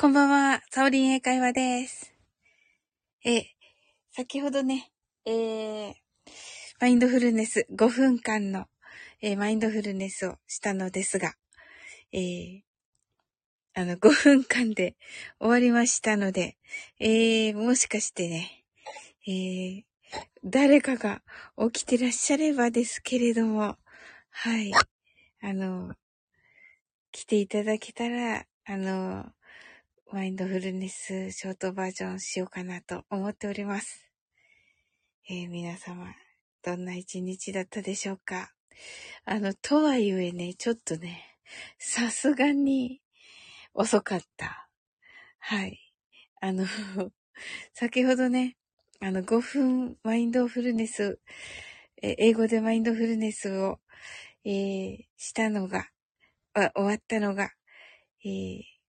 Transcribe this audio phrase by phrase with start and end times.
[0.00, 2.14] こんばんは、サオリン英会話です。
[3.22, 3.42] え、
[4.12, 4.90] 先ほどね、
[5.26, 5.92] えー、
[6.80, 8.64] マインドフルネス、5分間の、
[9.20, 11.34] えー、マインドフルネスをしたのですが、
[12.12, 12.60] えー、
[13.74, 14.96] あの、5分間で
[15.38, 16.56] 終わりましたので、
[16.98, 18.64] えー、もしかしてね、
[19.26, 19.82] えー、
[20.42, 21.20] 誰かが
[21.70, 23.76] 起きてらっしゃればですけれども、
[24.30, 24.72] はい。
[25.42, 25.92] あの、
[27.12, 29.30] 来ていただけたら、あの、
[30.12, 34.10] マインドフルネスショートバージョンしようかなと思っております。
[35.28, 36.04] えー、皆様、
[36.64, 38.50] どんな一日だったでしょうか？
[39.24, 41.38] あの、とはいえね、ちょっとね、
[41.78, 43.00] さすがに
[43.72, 44.68] 遅かった。
[45.38, 45.78] はい。
[46.40, 46.66] あの、
[47.72, 48.56] 先ほどね、
[48.98, 51.20] あの、5分マインドフルネス、
[52.02, 53.78] え英語でマインドフルネスを、
[54.44, 55.88] えー、したのが、
[56.52, 57.52] 終わったのが、
[58.24, 58.79] えー、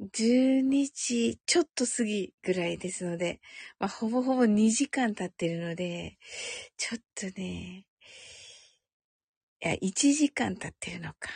[0.00, 3.40] 12時ちょっと過ぎぐらいですので、
[3.78, 6.18] まあ、ほぼほぼ2時間経ってるので、
[6.76, 7.86] ちょっとね、
[9.62, 11.30] いや、1時間経ってるのか。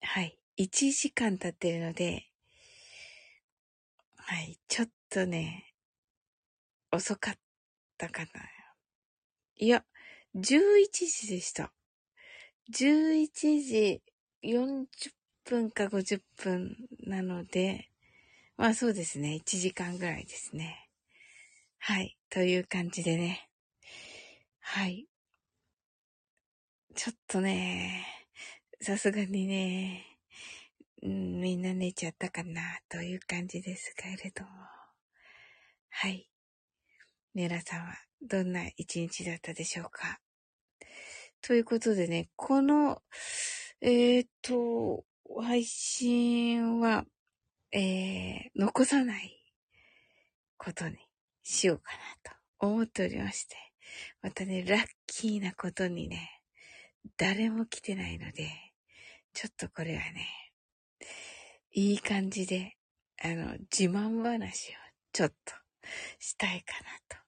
[0.00, 0.38] はい。
[0.58, 2.30] 1時間経ってるので、
[4.16, 4.58] はい。
[4.66, 5.74] ちょっとね、
[6.90, 7.34] 遅かっ
[7.98, 8.28] たかな。
[9.56, 9.84] いや、
[10.34, 11.70] 11時でした。
[12.72, 13.28] 11
[13.60, 14.02] 時
[14.42, 14.86] 40
[15.50, 17.90] 分か50分なので、
[18.56, 19.40] まあそうですね。
[19.44, 20.88] 1時間ぐらいですね。
[21.78, 22.16] はい。
[22.30, 23.48] という感じでね。
[24.60, 25.08] はい。
[26.94, 28.06] ちょっとね、
[28.80, 30.06] さすがにね、
[31.02, 34.50] うん、みんな寝ちゃったかな、という感じですけれども。
[35.88, 36.28] はい。
[37.34, 40.20] 皆さんはどんな一日だったでしょうか？
[41.42, 43.02] ということでね、この、
[43.80, 45.04] えっ、と、
[45.38, 47.04] 配信は、
[47.72, 49.44] えー、残さない
[50.56, 50.96] ことに
[51.42, 51.92] しようか
[52.24, 53.56] なと思っておりまして、
[54.22, 56.42] またね、ラッキーなことにね、
[57.16, 58.50] 誰も来てないので、
[59.32, 60.26] ちょっとこれはね、
[61.72, 62.76] いい感じで、
[63.22, 64.72] あの、自慢話を
[65.12, 65.54] ちょっと
[66.18, 66.74] したいか
[67.08, 67.20] な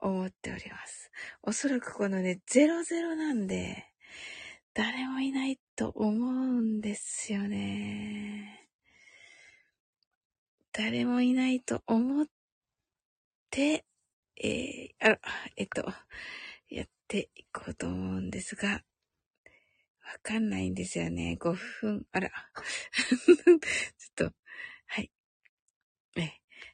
[0.00, 1.10] と思っております。
[1.42, 3.87] おそらくこのね、00なんで、
[4.74, 8.68] 誰もいないと思うんですよね。
[10.72, 12.26] 誰もいないと思っ
[13.50, 13.84] て、
[14.40, 15.20] えー、あら、
[15.56, 15.84] えっと、
[16.68, 18.80] やっていこうと思うんですが、わ
[20.22, 21.36] かんないんですよね。
[21.40, 22.30] 5分、あら。
[23.10, 23.58] ちょっ
[24.14, 24.32] と、
[24.86, 25.10] はい。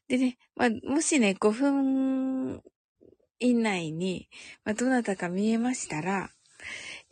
[0.08, 2.62] でね、まあ、もしね、5分
[3.38, 4.28] 以内に、
[4.64, 6.30] まあ、どなたか見えましたら、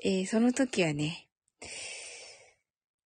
[0.04, 1.28] えー、その時はね、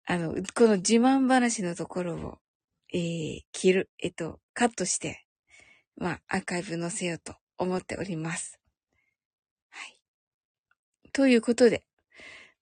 [0.07, 2.39] あの、この自慢話のところを、
[2.91, 5.27] えー、切る、えっと、カットして、
[5.99, 8.59] まあ、アーカイブ載せようと思っております。
[9.69, 10.01] はい。
[11.13, 11.85] ということで、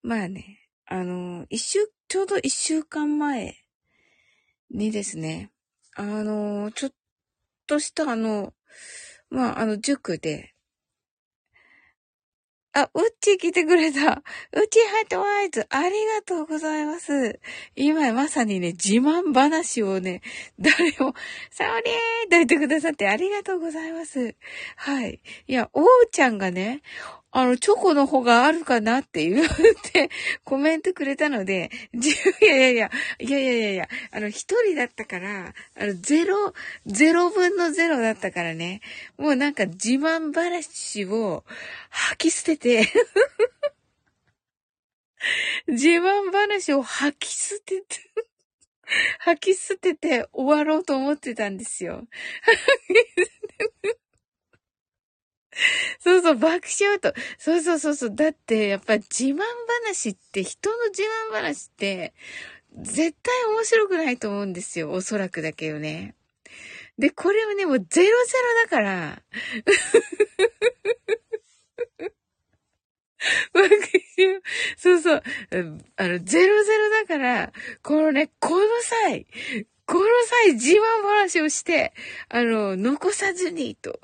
[0.03, 1.79] まあね、あの、一週、
[2.09, 3.57] ちょうど一週間前
[4.71, 5.53] にですね、
[5.95, 6.93] あの、ちょっ
[7.69, 8.53] としたあの、
[9.31, 10.54] まあ、あの、塾で、
[12.77, 14.25] あ、うっち来てくれた。
[14.53, 17.39] うちハートワイズ、ありがとうございます。
[17.77, 20.23] 今まさにね、自慢話をね、
[20.59, 21.15] 誰も、
[21.53, 21.85] サオリー
[22.25, 24.35] と言ってくださってありがとうございます。
[24.75, 25.21] はい。
[25.47, 26.83] いや、おうちゃんがね、
[27.37, 29.49] あの、チョコの方があるかなって言っ
[29.93, 30.09] て
[30.45, 31.99] コメントくれたので、い
[32.47, 36.55] やいやいや、いやいやいやいや、あの、一人だったから、あの、ゼロ、
[36.87, 38.83] ゼロ分のゼロだったからね、
[39.19, 41.43] もうなんか自慢話を
[41.91, 42.89] 吐き捨てて
[45.67, 47.85] 自慢話を吐き捨てて
[49.19, 52.07] 吐き捨てて終わろうと思ってたんですよ。
[56.01, 57.13] そうそう、爆笑と。
[57.39, 58.15] そうそうそうそう。
[58.15, 59.41] だって、やっぱ自慢
[59.85, 62.15] 話って、人の自慢話って、
[62.77, 64.91] 絶対面白くないと思うんですよ。
[64.91, 66.15] おそらくだけよね。
[66.99, 69.23] で、これはね、もうゼロゼロだから。
[73.53, 73.69] 爆
[74.19, 74.43] 笑。
[74.77, 75.23] そうそう。
[75.97, 77.53] あの、ゼロゼロだから、
[77.83, 79.27] このね、この際、
[79.87, 81.95] この際自慢話をして、
[82.29, 84.01] あの、残さずにと。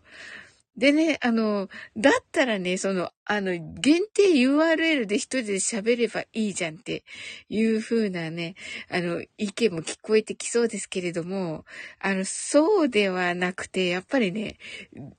[0.77, 7.05] でね、あの、だったらね、その、あの、限定 URL で一人で喋ればいいじゃんって
[7.49, 8.55] いう風なね、
[8.89, 11.65] あの、意見も聞こえてきそうですけれども、
[11.99, 14.59] あの、そうではなくて、やっぱりね、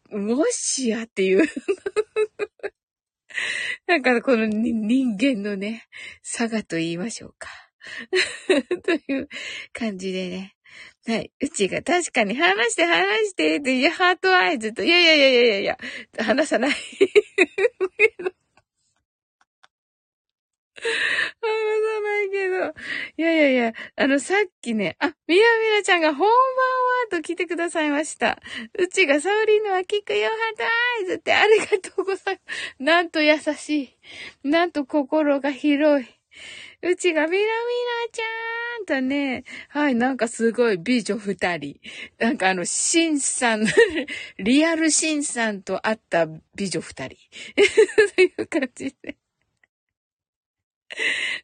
[0.10, 1.48] もしやっていう
[3.88, 5.88] なんかこの人間のね、
[6.22, 7.50] 差がと言いましょうか。
[8.84, 9.30] という
[9.74, 10.56] 感じでね。
[11.08, 11.32] はい。
[11.42, 15.78] うちが確かに話して話してって、いや、ハートアイズと、いやいやいやいやいやいや、
[16.20, 16.70] 話さない。
[16.70, 16.82] 話さ
[22.02, 22.56] ないけど。
[23.18, 26.36] いやいやいや、あの、さっきね、あ、みなみなちゃんが本番は
[27.10, 28.40] と来てくださいました。
[28.78, 30.68] うちがサウリーのは聞くよ、ハートア
[31.04, 32.76] イズってありがとうございます。
[32.80, 33.70] なんと優し
[34.44, 34.48] い。
[34.48, 36.21] なんと心が広い。
[36.84, 37.48] うちがみなみな
[38.12, 41.80] ちゃんとね、はい、なんかすごい美女二人。
[42.20, 43.66] なんかあの、シンさん、
[44.40, 47.18] リアルシンさんと会った美女二人。
[47.56, 47.64] そ
[48.18, 49.18] ういう感じで。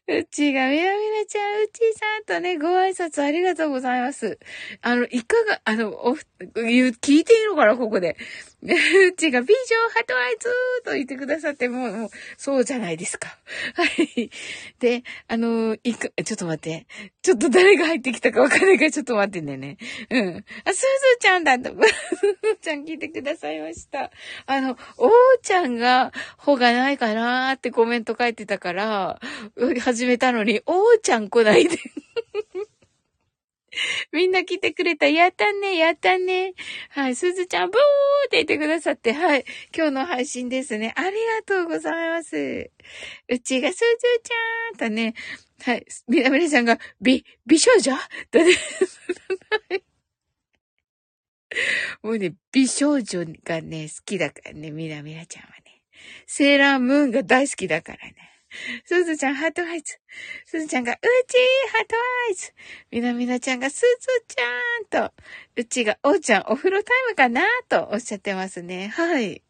[0.08, 4.38] うちが、みなみなちゃん、うちさんとね、ご挨拶ありがとうございます。
[4.82, 8.16] あの、いかが、あの、お、聞いていいのかな、ここで。
[8.62, 10.48] うちが、美女ハトアイズ
[10.84, 13.38] と言ってくださって、も、もう、そうじゃないですか。
[13.74, 13.84] は
[14.16, 14.30] い。
[14.80, 16.86] で、あの、いか、ちょっと待って。
[17.22, 19.78] ちょっと誰が入ってきたかわかんないから、ちょっと待ってんだよね。
[20.10, 20.44] うん。
[20.64, 20.86] あ、すず
[21.20, 21.70] ちゃんだと。
[21.70, 21.76] す
[22.42, 24.10] ずちゃん聞いてくださいました。
[24.46, 25.10] あの、おー
[25.40, 29.20] ちゃんが、ほがないかなーってコメント書いてたから、
[29.80, 31.78] 始めたのに、おーちゃん来ないで。
[34.12, 35.08] みんな来てくれた。
[35.08, 36.54] やったね、やったね。
[36.90, 37.80] はい、すずちゃん、ブー
[38.26, 39.44] って言ってくださって、はい、
[39.74, 40.92] 今日の配信ですね。
[40.96, 42.70] ありがとうございます。
[43.28, 45.14] うちがすずちゃんとね、
[45.62, 47.96] はい、みなみなちゃんが、美、美少女
[48.30, 48.52] とね、
[52.02, 55.82] もうね、美少女がね、好きだからね、みなみなちゃんはね。
[56.26, 58.14] セーラームーンが大好きだからね。
[58.84, 59.98] すずちゃん、 heart eyes。
[60.46, 61.96] すずちゃんが、うちー、 heart
[62.28, 62.52] eyes。
[62.90, 63.86] みなみなちゃんが、すず
[64.26, 65.14] ちゃーんと、
[65.56, 68.88] うちが、おうちゃん、お風呂タイムかなとおっしゃってますね。
[68.88, 69.42] はい。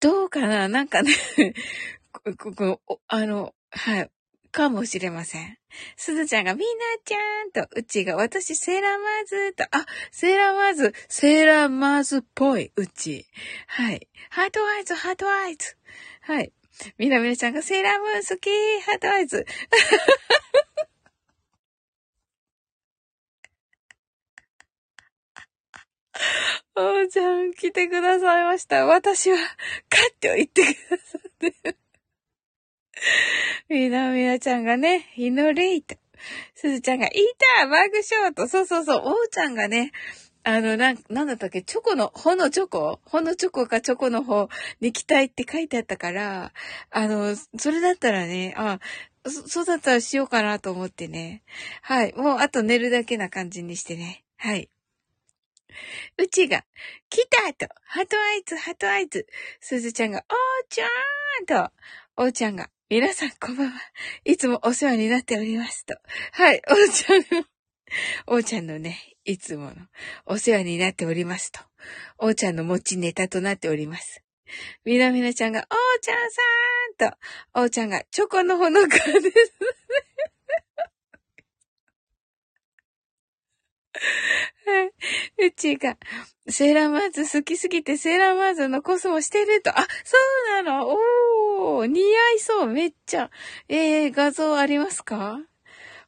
[0.00, 0.68] どうかな？
[0.68, 1.12] なんかね
[2.38, 4.10] ここ、あの、はい。
[4.52, 5.58] かもしれません。
[5.96, 6.66] すずちゃんがみな
[7.04, 13.26] ちゃんと、うちが私セーラーマーズと、あ、セーラーマーズ、セーラーマーズっぽい、うち。
[13.66, 14.08] はい。
[14.28, 15.76] ハートアイズ、ハートアイズ。
[16.20, 16.52] はい。
[16.98, 18.50] みなみなちゃんがセーラームーン好き
[18.82, 19.46] ハートアイズ。
[26.74, 28.86] おーちゃん、来てくださいました。
[28.86, 29.36] 私は、
[29.88, 31.76] カッて言ってくださって。
[33.68, 35.96] みなみなちゃんがね、ヒノレイト。
[36.54, 37.12] すずちゃんが、い
[37.60, 39.92] たバグショートそうそうそう、おーちゃんがね、
[40.44, 41.62] あの、なん、なんだったっけ？
[41.62, 43.00] チョコの、ほのチョコ？
[43.04, 44.48] ほのチョコかチョコの方
[44.80, 46.52] に期待って書いてあったから、
[46.90, 48.80] あの、それだったらね、あ、
[49.24, 51.42] そ、そうだったらしようかなと思ってね。
[51.82, 52.12] はい。
[52.14, 54.24] もう、あと寝るだけな感じにしてね。
[54.36, 54.68] はい。
[56.18, 56.64] うちが、
[57.08, 59.26] 来たと、ハトアイツ、ハトアイツ。
[59.60, 61.72] すずちゃんが、おーちゃーんと、
[62.16, 63.80] おーちゃんが、皆さんこんばんは。
[64.24, 65.94] いつもお世話になっておりますと。
[66.32, 67.46] はい、おーちゃんの、
[68.26, 69.72] おーちゃんのね、いつもの
[70.26, 71.60] お世話になっておりますと。
[72.18, 74.22] おーちゃんの持ちネタとなっております。
[74.84, 75.66] みなみなちゃんが、おー
[76.00, 77.16] ちゃんさーんと、
[77.60, 79.52] おーちゃんが、チョコのほのかです。
[84.66, 85.46] はい。
[85.46, 85.96] うちが、
[86.48, 89.70] セーラーマーズ好きすぎてセーラーマーズのコスモしてると。
[89.70, 90.16] あ、そ
[90.60, 90.88] うなの？
[90.88, 92.04] おー、似合
[92.36, 93.30] いそう、めっちゃ。
[93.68, 95.38] えー、画像ありますか？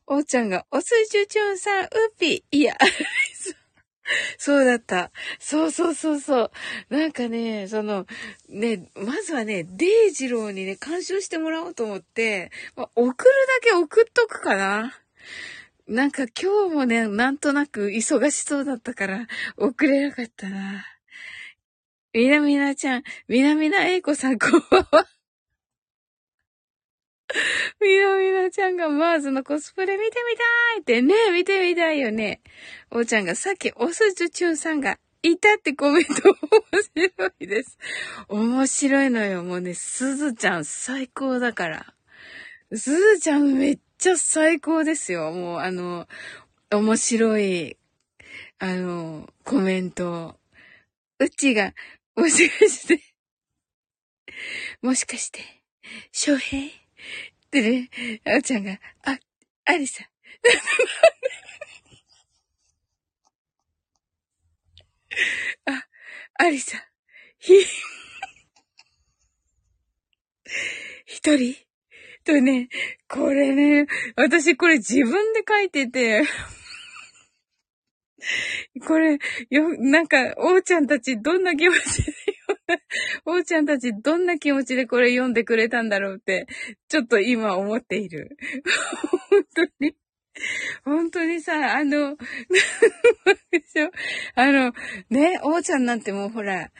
[0.06, 2.76] おーちゃんが、おすじゅちゅんさん、うっぴ、いや、
[4.36, 5.10] そうだった。
[5.38, 6.50] そうそうそうそう。
[6.90, 8.06] なんかね、その、
[8.48, 13.30] ね、まずはね、デイジローにね、監修してもらおうと思って、ま、送る
[13.62, 14.94] だけ送っとくかな。
[15.86, 20.86] なんか今日もね、なんとなく忙しそうだったから、送れなかったな。
[22.12, 25.13] みなみなちゃん、みなみなえいこさん、こんばんは。
[27.80, 30.42] みなみなちゃんがマーズのコスプレ見てみた
[30.78, 32.40] いってね、見てみたいよね。
[32.90, 36.12] おーちゃんがさっきおすじゅちゅんさんがいたってコメント
[36.94, 37.78] 面白いです。
[38.28, 39.42] 面白いのよ。
[39.42, 41.94] もうね、すずちゃん最高だから。
[42.72, 45.32] すずちゃんめっちゃ最高ですよ。
[45.32, 46.06] もうあの、
[46.70, 47.76] 面白い、
[48.58, 50.38] あの、コメント。
[51.18, 51.74] うちが、
[52.16, 53.00] もしかして、
[54.82, 55.40] もしかして、
[56.12, 56.83] 翔平？
[57.50, 57.90] でね、
[58.26, 59.18] あおちゃんが、あ、
[59.64, 60.04] ありさ。
[65.66, 65.86] あ、
[66.38, 66.78] ありさ。
[67.38, 67.54] ひ、
[71.06, 71.56] 一人
[72.24, 72.68] とね、
[73.08, 76.24] これね、私これ自分で書いてて、
[78.86, 79.18] これ、
[79.50, 82.12] よ、なんか、おうちゃんたちどんな気持ちで
[83.24, 86.46] おーちゃんたちどんな気持ちでこれ読んでくれたんだろうって、
[86.88, 88.36] ちょっと今思っている。
[89.30, 89.96] 本当に。
[90.84, 92.16] 本当にさ、あの、
[94.34, 94.72] あの、
[95.10, 96.70] ね、おーちゃんなんてもうほら、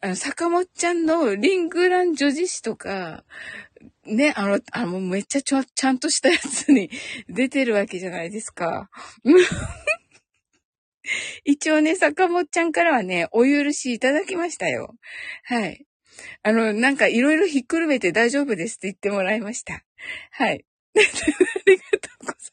[0.00, 3.24] あの、坂本ちゃんのリングラン女子誌とか、
[4.04, 6.90] ね、あの、あの、めっちゃちょ、ちゃんとしたやつに
[7.28, 8.90] 出てるわけじゃないですか。
[11.44, 14.96] 一応ね、坂本ちゃんからはね、お許しいただきましたよ。
[15.44, 15.86] はい。
[16.42, 19.84] あの、なんかいろいろひっくるめて大丈夫ですって言ってもらいました。
[20.30, 20.64] はい。
[20.94, 21.00] あ
[21.66, 22.52] りがとうございます。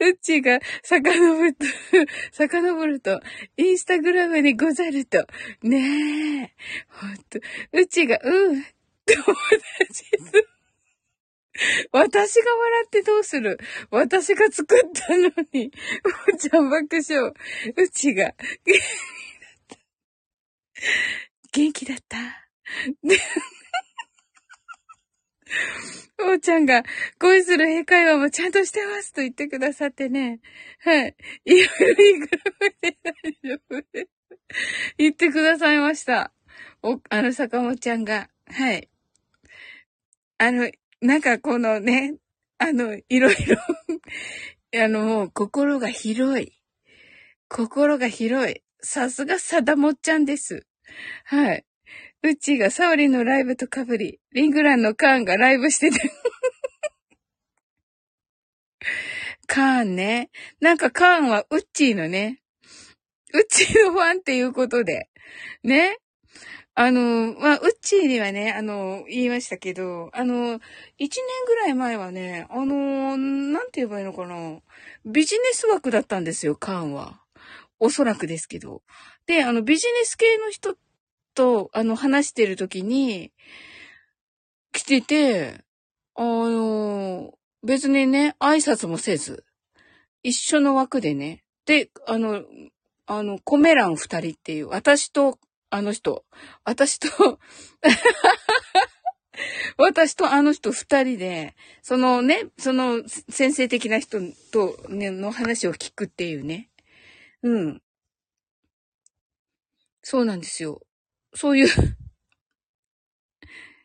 [0.00, 1.66] うっちーが遡ると、
[2.32, 3.20] 遡ると、
[3.56, 5.26] インスタグラムにござると、
[5.62, 6.54] ねえ、
[6.88, 7.40] ほんと、
[7.72, 8.66] うっちーが、うん、友
[9.78, 10.53] 達と、
[11.92, 13.58] 私が笑ってどうする？
[13.90, 15.70] 私が作ったのに、
[16.32, 17.32] おちゃん爆笑。
[17.76, 18.34] うちが、
[21.52, 22.48] 元気だった。
[23.02, 23.18] で、
[26.18, 26.82] おーちゃんが
[27.18, 30.40] 恋する英会話もちゃんとしてますと言ってくださってね。
[30.80, 31.16] はい。
[31.44, 31.60] いろい
[31.94, 32.42] ろいくら
[32.80, 34.10] で大丈夫です。
[34.98, 36.32] 言ってくださいました。
[36.82, 38.28] お、あの、坂本ちゃんが。
[38.46, 38.88] はい。
[40.38, 40.70] あの、
[41.04, 42.14] なんかこのね、
[42.56, 43.58] あの、いろいろ
[44.82, 46.58] あの、もう心が広い。
[47.46, 48.62] 心が広い。
[48.80, 50.66] さすがサダモちゃんです。
[51.26, 51.66] はい。
[52.22, 56.10] うちがサオリのライブとかぶり、リングランのカーンがライブしてて
[59.46, 60.30] カーンね。
[60.60, 62.40] なんかカーンはウッチーのね、
[63.34, 65.10] ウッチーのファンっていうことで、
[65.62, 65.98] ね。
[66.76, 70.60] あの、まあ、うっちーにはね、あの、言いましたけど、あの、
[70.98, 74.58] 一年ぐらい前はね、あの、なんて言えばいいのかな。
[75.06, 77.20] ビジネス枠だったんですよ、カーンは。
[77.78, 78.82] おそらくですけど。
[79.26, 80.76] で、あの、ビジネス系の人
[81.34, 83.32] と、あの、話してる時に、
[84.72, 85.60] 来てて、
[86.16, 89.44] あの、別にね、挨拶もせず、
[90.24, 91.44] 一緒の枠でね。
[91.66, 92.42] で、あの、
[93.06, 95.38] あの、コメ欄二人っていう、私と
[95.74, 96.24] あの人。
[96.64, 97.08] 私と
[99.76, 104.20] 私とあの人二人で、そのね、その先生的な人
[104.52, 106.70] と、ね、の話を聞くっていうね。
[107.42, 107.82] うん。
[110.02, 110.80] そうなんですよ。
[111.34, 111.68] そういう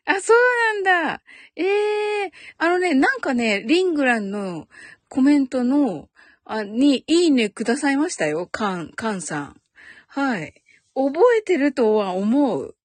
[0.04, 0.36] あ、そう
[0.84, 1.22] なんだ。
[1.56, 4.68] ええー、あのね、なんかね、リングランの
[5.08, 6.08] コメントの、
[6.44, 8.46] あ、に、いいねくださいましたよ。
[8.46, 9.60] カン、カンさん。
[10.06, 10.59] はい。
[10.94, 12.76] 覚えてるとは思う。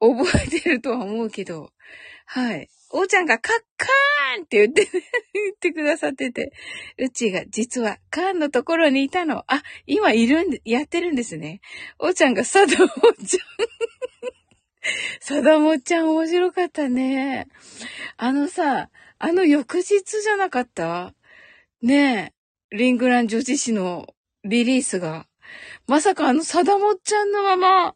[0.00, 1.72] 覚えてるとは思うけど。
[2.26, 2.68] はい。
[2.90, 4.86] おーちゃんがカッカーンって言って、
[5.34, 6.52] 言ってくださってて、
[6.98, 9.44] うちが実はカーンのところにいたの。
[9.46, 11.60] あ、今いるん、やってるんですね。
[11.98, 13.46] おーちゃんがサダモちゃん。
[15.20, 17.48] サダモちゃん面白かったね。
[18.16, 19.88] あのさ、あの翌日
[20.22, 21.14] じゃなかった？
[21.82, 22.32] ね
[22.72, 25.26] え、リングラン女子誌のリリースが。
[25.88, 27.94] まさかあの、サダモちゃんのまま、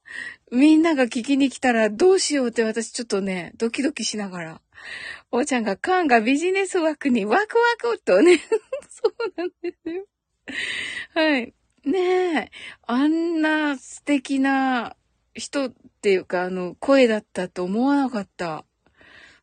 [0.51, 4.61] みんなが聞きに来たらどうしようって私ちょっとね、ドキドキしながら。
[5.31, 8.39] おーちゃんが、カンがビジネス枠にワクワクとね、
[8.89, 10.07] そうなんですよ。
[11.15, 11.55] はい。
[11.85, 12.51] ねえ、
[12.87, 14.97] あんな素敵な
[15.35, 18.65] 人っていうか、あの、声だったと思わなかった。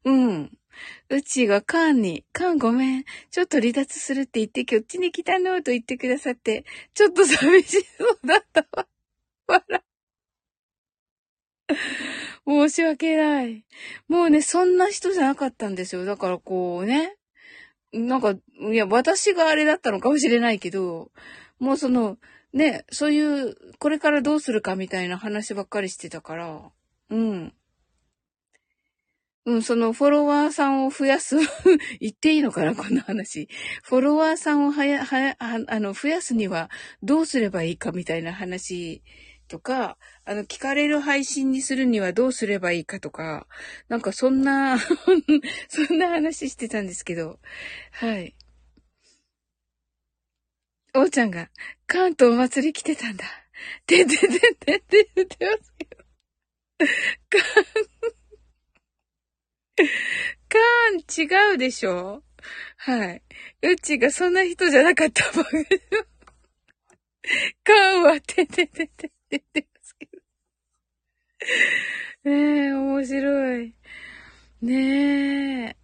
[0.05, 0.57] うん。
[1.09, 8.87] うちがカンに、カンごめん、ちょっと離脱するって言ってこっちに来たのと言ってくださって、ちょっと寂しそうだったわ。
[9.47, 9.83] 笑。
[12.47, 13.65] 申し訳ない。
[14.07, 16.05] もうね、そんな人じゃなかったんですよ。
[16.05, 17.15] だからこうね。
[17.91, 18.35] なんか、
[18.71, 21.11] いや、私があれだったのかもしれないけど、
[21.59, 22.17] もうその、
[22.53, 26.71] ね、そういう、これからどうするかみたいな話ばっかりしてたから、
[27.09, 27.53] うん。
[29.45, 31.35] うん、そのフォロワーさんを増やす
[31.99, 33.47] 言っていいのかなこの話。
[33.83, 36.69] フォロワーさんをはや、はや、あの、増やすには
[37.01, 39.01] どうすればいいかみたいな話
[39.47, 43.47] とか、あの、聞かれる配信にするにはどうすればいいかとか、
[43.87, 44.77] なんかそんな
[45.67, 47.39] そんな話してたんですけど、
[47.91, 48.35] はい。
[50.95, 51.49] おーちゃんが、
[51.87, 53.25] 関東お祭り来てたんだ。
[53.85, 54.39] てててて
[54.79, 56.03] て言ってますけど。
[60.47, 62.23] カーン違うでしょ？
[62.77, 63.21] はい。
[63.61, 65.45] うちがそんな人じゃなかったもん。
[67.63, 70.07] カーンはててててててますけ
[72.23, 72.29] ど。
[72.31, 73.75] ねえ、面白い。
[74.61, 75.75] ねえ。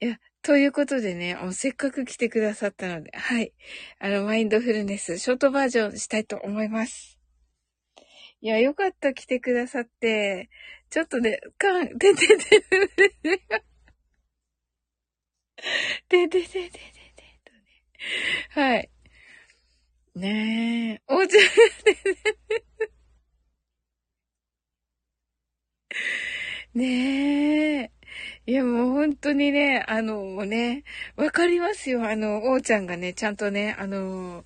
[0.00, 3.54] いや、ということでね、せっかく来てくださったので、はい。
[3.98, 7.18] あの、マインドフルネス、ショートバージョンしたいと思います。
[8.40, 10.50] いや、よかった、来てくださって。
[10.92, 13.38] ちょっとね、かん、 てててててて、
[16.06, 16.80] てててててて、
[18.50, 18.90] はい。
[20.14, 21.38] ねえ、お茶、
[26.74, 27.90] ねえ。
[28.46, 30.84] いや、もう本当にね、あのね、
[31.16, 32.08] わかりますよ。
[32.08, 34.44] あの、おーちゃんがね、ちゃんとね、あの、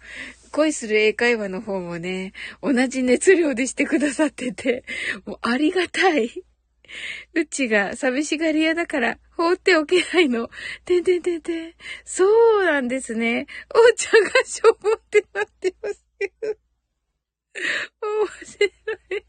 [0.53, 2.33] 恋する英会話の方もね、
[2.63, 4.85] 同じ熱量でしてくださってて、
[5.27, 6.45] もうありがたい。
[7.35, 10.49] うちが寂しがり屋だから放っておけないの。
[10.85, 11.75] てんてんてんてん。
[12.05, 12.25] そ
[12.61, 13.47] うなんですね。
[13.75, 16.57] おーちゃんがしょぼってなってますけど。
[18.03, 18.67] 面白
[19.19, 19.27] い。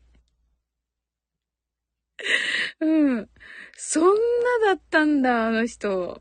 [2.80, 3.30] うん。
[3.80, 4.12] そんな
[4.66, 6.20] だったんだ、あの人。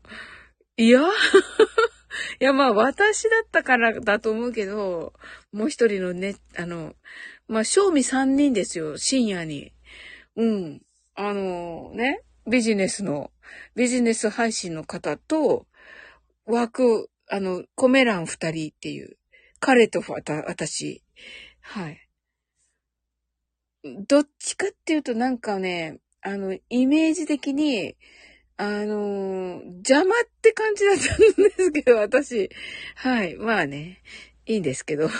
[0.77, 1.01] いや
[2.39, 5.13] いや、まあ、私だったからだと思うけど、
[5.51, 6.95] もう一人のね、あの、
[7.47, 9.73] まあ、賞味三人ですよ、深夜に。
[10.35, 10.81] うん。
[11.15, 13.31] あの、ね、ビジネスの、
[13.75, 15.65] ビジネス配信の方と、
[16.45, 19.17] 枠、あの、コメ欄二人っていう、
[19.59, 21.03] 彼と私。
[21.61, 22.07] はい。
[24.07, 27.95] どっちかっていうとなんかね、あの、イメージ的に、
[28.59, 32.49] あの邪魔って感じだったんですけど、 私。
[32.95, 33.35] はい。
[33.35, 34.01] まあね。
[34.47, 35.09] いいんですけど。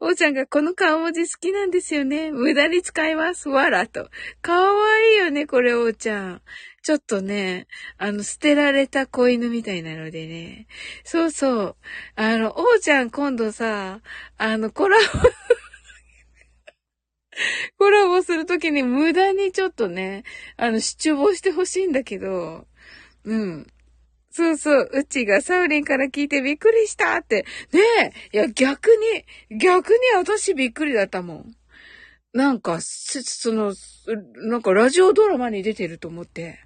[0.00, 2.30] おーちゃんがこの顔文字好きなんですよね。
[2.30, 3.50] 無駄に使います。
[3.50, 4.08] わらと。
[4.40, 6.42] かわいいよね、これ、おーちゃん。
[6.82, 7.66] ちょっとね、
[7.98, 10.66] あの、捨てられた子犬みたいなのでね。
[11.04, 11.76] そうそう。
[12.14, 14.00] あの、おーちゃん今度さ、
[14.38, 15.04] あの、コラボ
[17.78, 20.24] コラボするときに無駄にちょっとね、
[20.56, 22.66] あの、主張してほしいんだけど、
[23.24, 23.66] うん。
[24.30, 27.44] そうそう、うちがサウリンから聞いてびっくりしたって。
[27.72, 27.80] ね
[28.32, 28.90] え、いや、逆
[29.50, 31.56] に、逆に私びっくりだったもん。
[32.32, 33.74] なんか、その、
[34.48, 36.60] なんかラジオドラマに出てると思って。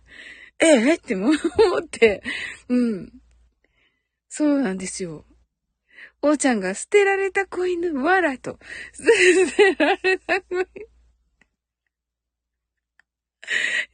[0.59, 0.95] ええ？
[0.95, 1.37] って思っ
[1.91, 2.23] て、
[2.69, 3.13] うん。
[4.29, 5.25] そうなんですよ。
[6.23, 8.59] おーちゃんが捨てられた子犬、わらと。
[8.95, 10.67] 捨てられた子犬。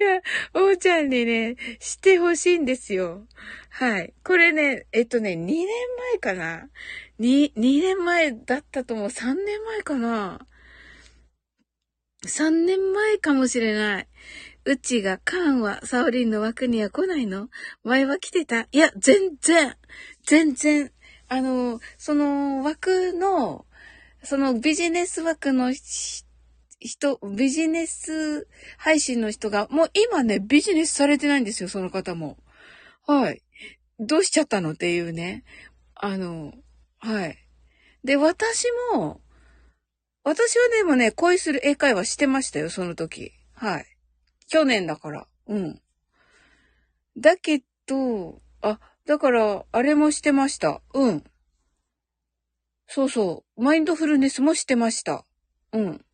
[0.00, 0.20] いや、
[0.54, 3.26] おーちゃんにね、してほしいんですよ。
[3.70, 4.12] はい。
[4.22, 5.66] これね、えっとね、2年
[6.12, 6.68] 前かな
[7.18, 9.06] ?2、2年前だったと思う。
[9.08, 10.46] 3年前かな
[12.26, 14.08] ?3 年前かもしれない。
[14.66, 17.48] うちがカーンはサオリンの枠には来ないの？
[17.84, 19.76] 前は来てたいや、全然、
[20.26, 20.92] 全然、
[21.28, 23.66] あの、その枠の、
[24.22, 32.38] そのビジネス枠の人、ビジネス配信の人が、もう今ね、ビジネスされてないんですよ、その方も。
[33.06, 33.42] はい。
[34.00, 35.44] どうしちゃったのっていうね。
[35.94, 36.54] あの、
[36.98, 37.38] はい。
[38.04, 39.20] で、私も、
[40.24, 43.32] 私はでもね、恋する英会話してましたよ、その時。
[43.54, 43.86] はい。
[44.48, 45.26] 去年だから。
[45.46, 45.82] うん。
[47.16, 48.40] だけど、
[49.08, 50.82] だから、あれもしてました。
[50.92, 51.24] うん。
[52.86, 53.62] そうそう。
[53.62, 55.24] マインドフルネスもしてました。
[55.72, 56.04] うん。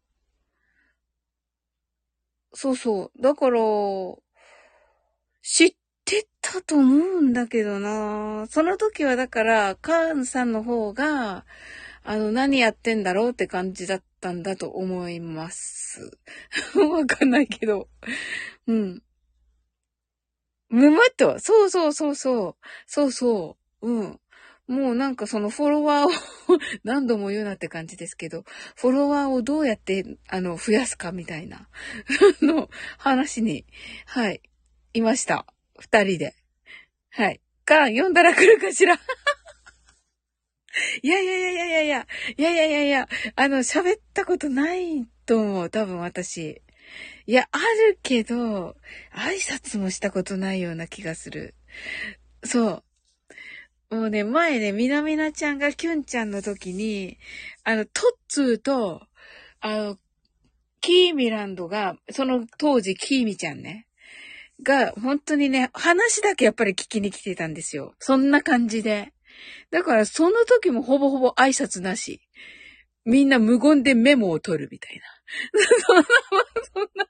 [2.53, 3.21] そうそう。
[3.21, 3.59] だから、
[5.43, 8.47] 知ってたと思うんだけどな。
[8.49, 11.45] その時はだから、カーンさんの方が、
[12.05, 16.17] あの、何やってんだろうって感じだったんだと思います。
[16.79, 17.89] わかんないけど。
[18.69, 19.03] うん。
[20.75, 21.39] むむっと。
[21.39, 22.57] そうそうそうそう。
[22.87, 23.89] そうそう。
[23.89, 24.21] うん。
[24.67, 26.11] もうなんかそのフォロワーを
[26.83, 31.69] 何度も言うなって感じですけど、フォロワーをどうやって、あの、増やすかみたいな、
[32.43, 33.65] の話に、
[34.07, 34.43] はい、
[34.95, 35.47] いました。
[35.79, 36.35] 二人で。
[37.11, 37.41] はい。
[37.65, 38.95] か、読んだら来るかしら
[41.03, 42.07] いやいやいやいやいやいや、
[42.37, 46.63] いやいやいやいや、あの、喋ったことないと思う、多分私。
[47.27, 48.77] いや、あるけど、
[49.15, 51.55] 挨拶もしたことないような気がする。
[52.45, 52.83] そ
[53.91, 53.97] う。
[53.97, 57.19] もうね、前ね、みなみなちゃんがキュンちゃんの時に、
[57.63, 59.03] あの、トッツーと、
[59.61, 59.99] あの、
[60.81, 63.87] キーミランドが、その当時キーミちゃんね、
[64.63, 67.95] が、本当にね、話だけやっぱり聞きに来てたんですよ。
[67.99, 69.13] そんな感じで。
[69.71, 72.21] だからその時もほぼほぼ挨拶なし。
[73.05, 75.03] みんな無言でメモを取るみたいな。
[76.73, 77.07] そんな、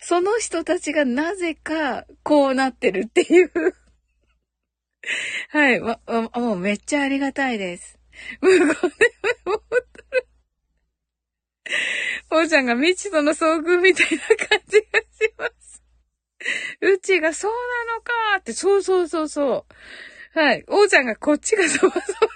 [0.00, 3.50] その人たちがなぜかこうなってるっていう
[5.50, 5.98] はい、ま、
[6.34, 7.98] もうめっちゃありがたいです。
[8.40, 8.74] 無言でメ
[9.44, 10.28] モを取る。
[12.30, 15.82] おーちゃんが未知との遭遇みたいな感じがします。
[16.80, 17.52] うちがそう
[17.86, 19.66] なのかって、そうそうそうそ
[20.34, 20.38] う。
[20.38, 20.64] はい。
[20.68, 22.32] おーちゃんがこっちがそわそわ。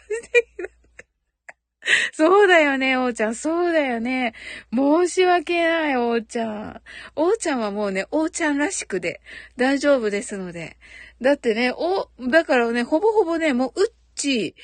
[2.12, 3.34] そうだよね、おーちゃん。
[3.34, 4.34] そうだよね。
[4.72, 6.82] 申し訳ない、おーちゃん。
[7.16, 9.20] おーちゃんはもうね、おーちゃんらしくで
[9.56, 10.76] 大丈夫ですので。
[11.20, 14.54] だってね、お、だからね、ほぼほぼね、もう、うっち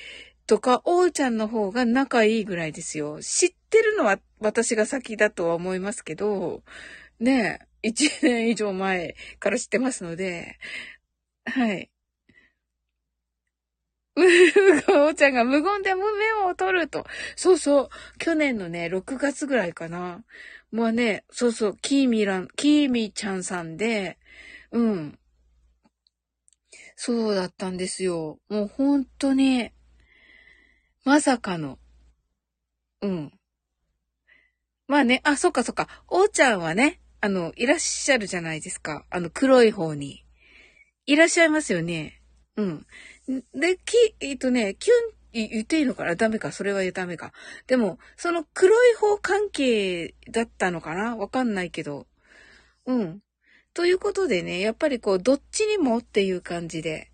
[0.46, 3.20] とか、おーちゃんの方が仲いいぐらいですよ。
[3.20, 6.62] 知ってるのは私が先だとは思いますけど、
[7.20, 10.59] ね、一年以上前から知ってますので、
[11.46, 11.90] はい。
[14.16, 17.04] おーちゃんが無言で無面を取ると。
[17.37, 17.88] そうそう。
[18.18, 20.24] 去年のね、6月ぐらいかな。
[20.70, 24.18] もうね、そうそう、キーミラン、キーミちゃんさんで、
[24.70, 25.18] うん。
[26.94, 28.38] そうだったんですよ。
[28.48, 29.70] もう本当に、
[31.04, 31.78] まさかの。
[33.02, 33.33] うん。
[34.87, 35.88] まあね、あ、そっかそっか。
[36.09, 39.04] おーちゃんはね、あの、いらっしゃるじゃないですか。
[39.11, 40.24] あの、黒い方に。
[41.07, 42.20] いらっしゃいますよね。
[42.57, 42.87] うん。
[43.55, 46.17] で、き、えっとね、キュン、言っていいのかな？
[46.17, 46.53] ダメか。
[46.53, 47.33] それはダメか。
[47.67, 51.17] でも、その黒い方関係だったのかな？
[51.17, 52.07] わかんないけど。
[52.87, 53.21] うん。
[53.75, 57.11] ということでね、やっぱりこう、どっちにもっていう感じで、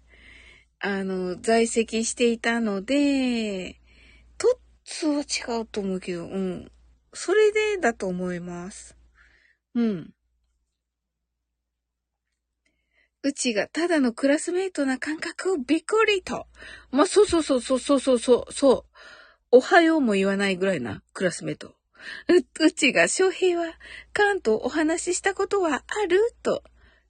[0.79, 3.81] あの、在籍していたので、
[4.39, 6.71] トッツは違うと思うけど、うん。
[7.13, 8.97] それでだと思います。
[9.75, 10.15] うん。
[13.25, 16.47] うちがただのクラスメイトな感覚をびっくりと。
[16.91, 18.85] まあ、そうそうそうそうそうそうそう、そう。
[19.51, 21.69] おはようも言わないぐらいなクラスメイト。
[21.69, 23.73] う、うちが翔平は
[24.13, 26.63] カンとお話ししたことはあると。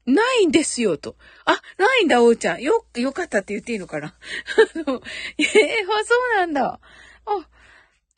[0.06, 1.16] ないんですよ、と。
[1.46, 2.62] あ、ないんだ、おうちゃん。
[2.62, 5.02] よ、よかったって言っていいのかなあの、
[5.38, 6.78] えー、あ、そうなんだ。
[7.26, 7.48] あ、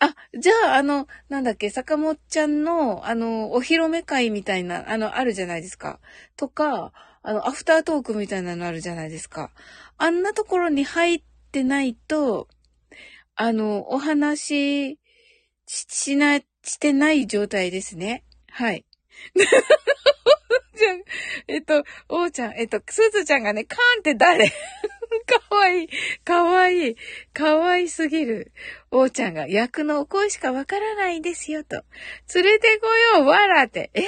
[0.01, 6.01] あ、じゃあ、あの、なんだっけ、坂本ちゃんの、あの、お披露目会みたいな、あの、あるじゃないですか。
[6.37, 6.93] とか、
[7.27, 9.51] あの、アフタートークみたいなのあるじゃないですか。
[9.99, 12.47] あんなところに入ってないと、
[13.35, 15.01] あの、お話し、
[15.67, 18.23] しな、してない状態ですね。
[18.49, 18.85] はい。
[20.75, 21.03] じゃん
[21.49, 24.53] えっと、おーちゃん、えっと、すずちゃんがね、カーンって誰？
[25.49, 25.89] かわいい、
[26.25, 26.97] かわいい、
[27.33, 28.53] かわいすぎる。
[28.91, 31.85] おーちゃんが役のお声しかわからないんですよ、と。
[32.35, 32.89] 連れてこ
[33.19, 33.91] よう、わらって。
[33.95, 34.05] えー、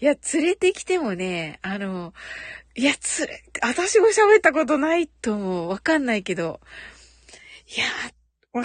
[0.00, 2.12] いや、連れてきてもね、あの、
[2.74, 5.68] いや、つれ、私も喋ったことないと思う。
[5.68, 6.60] わかんないけど。
[7.76, 7.86] いや、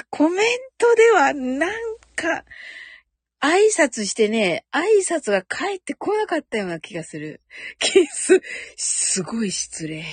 [0.09, 1.71] コメントではなん
[2.15, 2.43] か、
[3.45, 7.41] 挨拶してね、挨拶が返ってこなかったような気がする。
[7.77, 8.41] キス、
[8.75, 10.03] すごい失礼。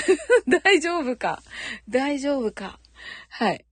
[0.64, 1.42] 大丈夫か？
[1.90, 2.80] 大丈夫か？
[3.28, 3.66] はい。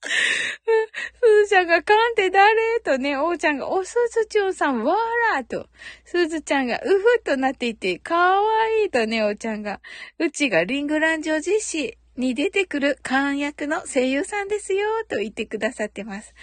[0.00, 2.80] すずちゃんが、カンって誰？
[2.84, 4.94] とね、おうちゃんが、おすずちゅんさん、わ
[5.34, 5.68] らと、
[6.04, 9.80] すずちゃんが、うふっとなっていて、かわいいとね、おうちゃんが、
[10.20, 11.98] うちがリングランジョ実施。
[12.18, 16.34] に出てくるカーン役の声優さんですよ、と言ってくださってます。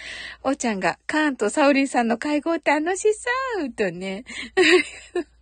[0.42, 3.30] おーちゃんが、カーンとサウリンさんの会合楽しそ
[3.64, 4.24] うとね。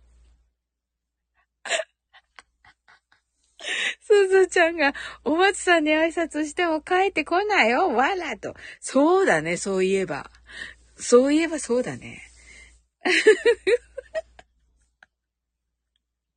[4.01, 4.93] すずちゃんが、
[5.23, 8.53] お松さんに挨拶しても帰ってこないよ、わらと。
[8.79, 10.29] そうだね、そういえば。
[10.97, 12.21] そういえばそうだね。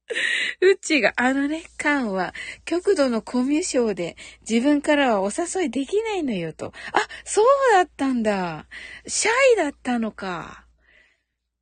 [0.60, 4.16] うちが、あのね、カンは、極度のコミュ障で、
[4.48, 6.72] 自分からはお誘いできないのよと。
[6.92, 8.66] あ、そうだったんだ。
[9.06, 10.64] シャイだったのか。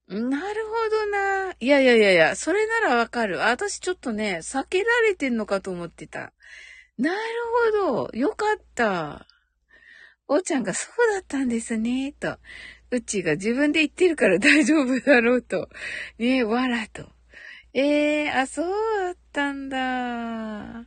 [0.08, 1.54] なるほどな。
[1.58, 3.38] いやいやいやいや、それならわかる。
[3.38, 6.32] 私ちょっとね、避けられてんのかと思ってた。
[6.96, 7.18] なる
[7.82, 8.16] ほど。
[8.16, 9.26] よかった。
[10.28, 12.38] おーちゃんがそうだったんですね、と。
[12.92, 15.68] うちが自分で言ってるから大丈夫だろうと。
[16.18, 17.15] ねえ、わらと。
[17.78, 18.66] ええー、あ、そう
[19.02, 20.80] だったんだ。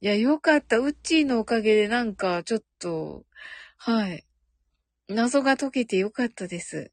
[0.00, 0.78] いや、よかった。
[0.78, 3.24] うっちーのおかげでなんか、ちょっと、
[3.76, 4.24] はい。
[5.08, 6.92] 謎が解けてよかったです。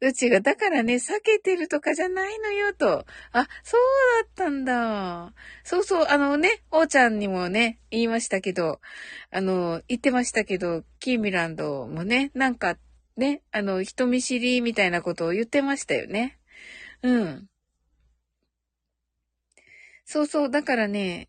[0.00, 3.04] うちが、だからね、避けてるとかじゃないのよ、と。
[3.32, 3.80] あ、そう
[4.22, 5.34] だったんだ。
[5.64, 8.80] そうそう、あのね、おーちゃんにもね、言いましたけど、
[9.32, 12.76] あの、言ってましたけど、キーミランドもね、なんか、
[13.16, 16.38] ね、あの、人見知りみたいなことを言ってましたよね。
[17.02, 17.48] うん。
[20.04, 21.28] そうそう、だからね、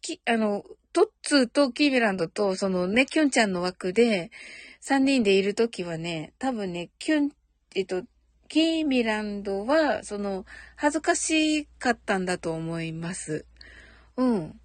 [0.00, 4.30] き、あの、トッツーとキーミランドと、そのね、キュンちゃんの枠で、
[4.80, 7.30] 3人でいるときはね、多分ね、キュン、
[7.74, 8.02] えっと、
[8.48, 10.44] キーミランドは、その、
[10.76, 13.44] 恥ずかしかったんだと思います。
[14.16, 14.60] うん。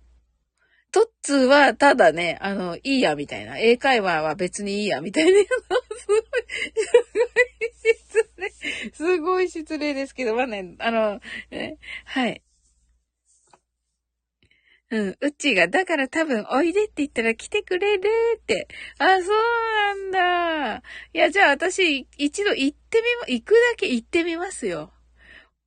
[0.92, 3.58] トッツーは、ただね、あの、いいや、みたいな。
[3.58, 5.32] 英会話は別にいいや、みたいな。
[5.32, 5.48] すごい、
[5.98, 6.24] すごい
[7.82, 8.92] 失礼。
[8.94, 11.20] すごい失礼ですけど、まあね、あの、
[11.52, 12.42] ね、はい。
[14.94, 18.68] うん、うちが、だから多分、おいでって言ったら来てくれるって。
[19.00, 20.84] あ、そうなんだ。
[21.14, 24.94] いや、じゃあ私、一度行ってみま、行くだけ行ってみますよ。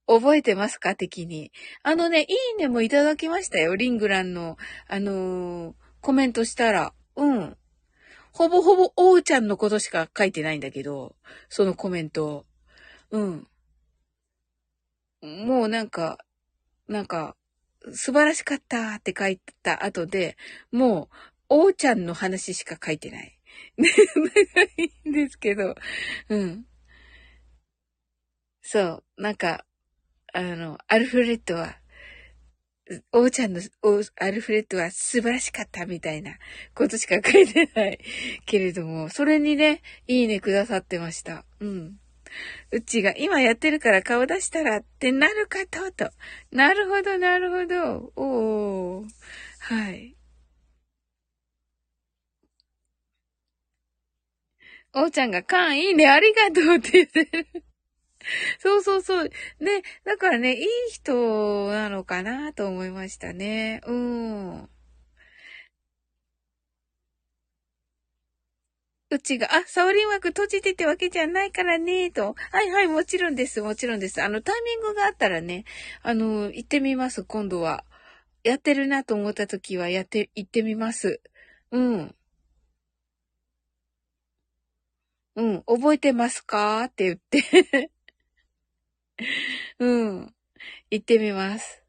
[0.07, 0.95] 覚えてますか？
[0.95, 1.51] 的に。
[1.83, 3.75] あのね、いいねもいただきましたよ。
[3.75, 6.95] リングランの、あのー、コメントしたら。
[7.17, 7.57] うん。
[8.31, 11.17] ほぼほぼ、おうちゃんのことしか書いてないんだけど、
[11.49, 12.47] そのコメント。
[13.11, 13.49] うん。
[15.21, 16.19] もうなんか、
[16.87, 17.35] なんか、
[17.93, 20.37] 素晴らしかったって書いた後で、
[20.73, 21.09] もう、
[21.49, 23.39] おうちゃんの話しか書いてない。
[23.79, 25.75] 長いんですけど、
[26.29, 26.67] うん。
[28.63, 29.65] そう、なんか、
[30.33, 31.79] あの、アルフレッドは、
[33.13, 33.61] おうちゃんの
[34.21, 36.37] アルフレッドは素晴らしかったみたいな
[36.75, 37.99] ことしか書いてない
[38.45, 41.45] けれども、それにね、いいねくださってました。
[41.61, 42.01] うん。
[42.73, 46.11] うちが今やってるから顔出したらってなるかと、と。
[46.53, 48.13] なるほど、なるほど。
[48.17, 49.09] おー。
[49.61, 50.17] はい。
[54.95, 57.47] おうちゃんが、カンいいね、ありがとうって言ってる。
[58.59, 59.31] そうそうそう。
[59.61, 63.81] ね、だからね、いい人なのかなと思いましたね。
[63.87, 64.69] うん。
[69.11, 72.35] うちが、あ、サオリン枠閉じててわけじゃないからね、と。
[72.51, 74.21] はいはい、もちろんです、もちろんです。
[74.21, 75.65] あの、タイミングがあったらね、
[76.03, 77.85] あの、行ってみます、今度は。
[78.43, 81.21] やってるなと思った時は、やって、行ってみます。
[81.71, 82.17] うん。
[85.37, 86.85] うん、覚えてますか？
[86.85, 87.91] って言って
[89.79, 90.35] うん。
[90.91, 91.83] 行ってみます。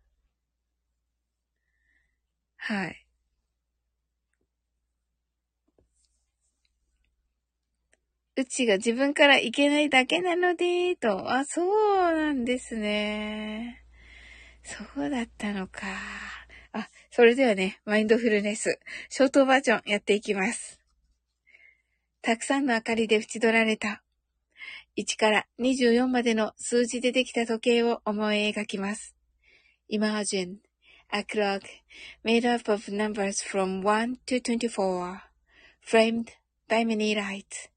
[2.58, 3.06] はい。
[8.39, 11.34] うちが自分から行けないだけなので、と。
[11.34, 13.84] あ、そうなんですね。
[14.62, 15.82] そうだったのか。
[16.71, 20.80] あ、それではね、マインドフルネス、ショートバージョンやっていきます。
[22.21, 24.04] たくさんの明かりで縁取られた、
[24.97, 29.15] 1から24までの数字でできた時計を思い描きます。
[29.89, 30.58] Imagine
[31.10, 31.62] a clock
[32.23, 35.21] made up of numbers from 1 to 24,
[35.84, 36.28] framed
[36.69, 37.76] by many lights.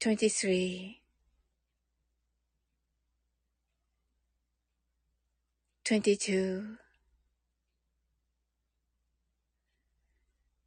[0.00, 1.00] twenty-three,
[5.84, 6.76] twenty-two,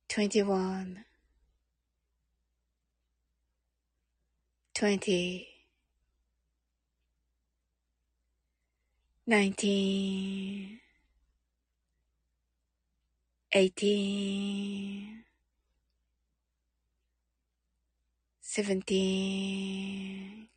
[0.10, 1.06] twenty-one,
[4.76, 5.48] twenty,
[9.28, 10.80] nineteen,
[13.54, 15.24] eighteen,
[18.54, 20.50] seventeen,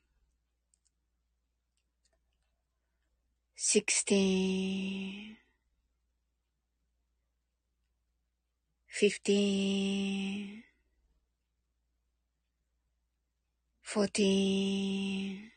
[3.55, 5.37] sixteen,
[8.89, 10.65] fifteen,
[13.81, 15.53] fourteen,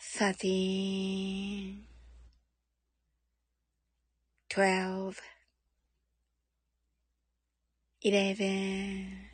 [0.00, 1.84] thirteen,
[4.48, 5.20] twelve,
[8.00, 9.33] eleven,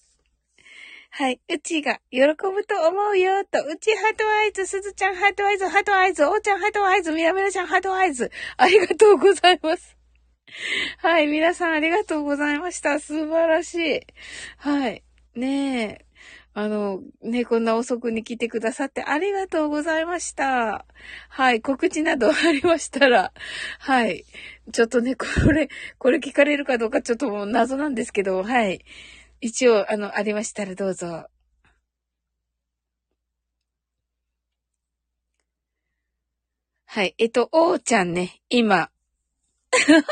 [1.13, 1.41] はい。
[1.53, 3.59] うちが喜ぶと思うよ、と。
[3.65, 8.31] うち heart eyes、すずちゃん heart eyes、heart eyes、おーちゃん heart eyes、みなみなちゃん heart eyes。
[8.55, 9.97] ありがとうございます。
[10.99, 13.01] はい、皆さんありがとうございました。
[13.01, 14.01] 素晴らしい。
[14.55, 15.03] はい。
[15.35, 16.05] ねえ。
[16.53, 20.85] あの、ね、こんな遅くに来てくださってありがとうございました。
[21.29, 23.33] はい、告知などありましたら、
[23.79, 24.25] はい。
[24.71, 28.85] ちょっとね、これ、これ聞かれるかどうかちょっともう謎なんですけど、はい。
[29.41, 31.25] 一応、あの、ありましたらどうぞ。
[36.85, 37.15] はい。
[37.17, 38.91] えっと、おーちゃんね、今。
[39.71, 40.03] カッ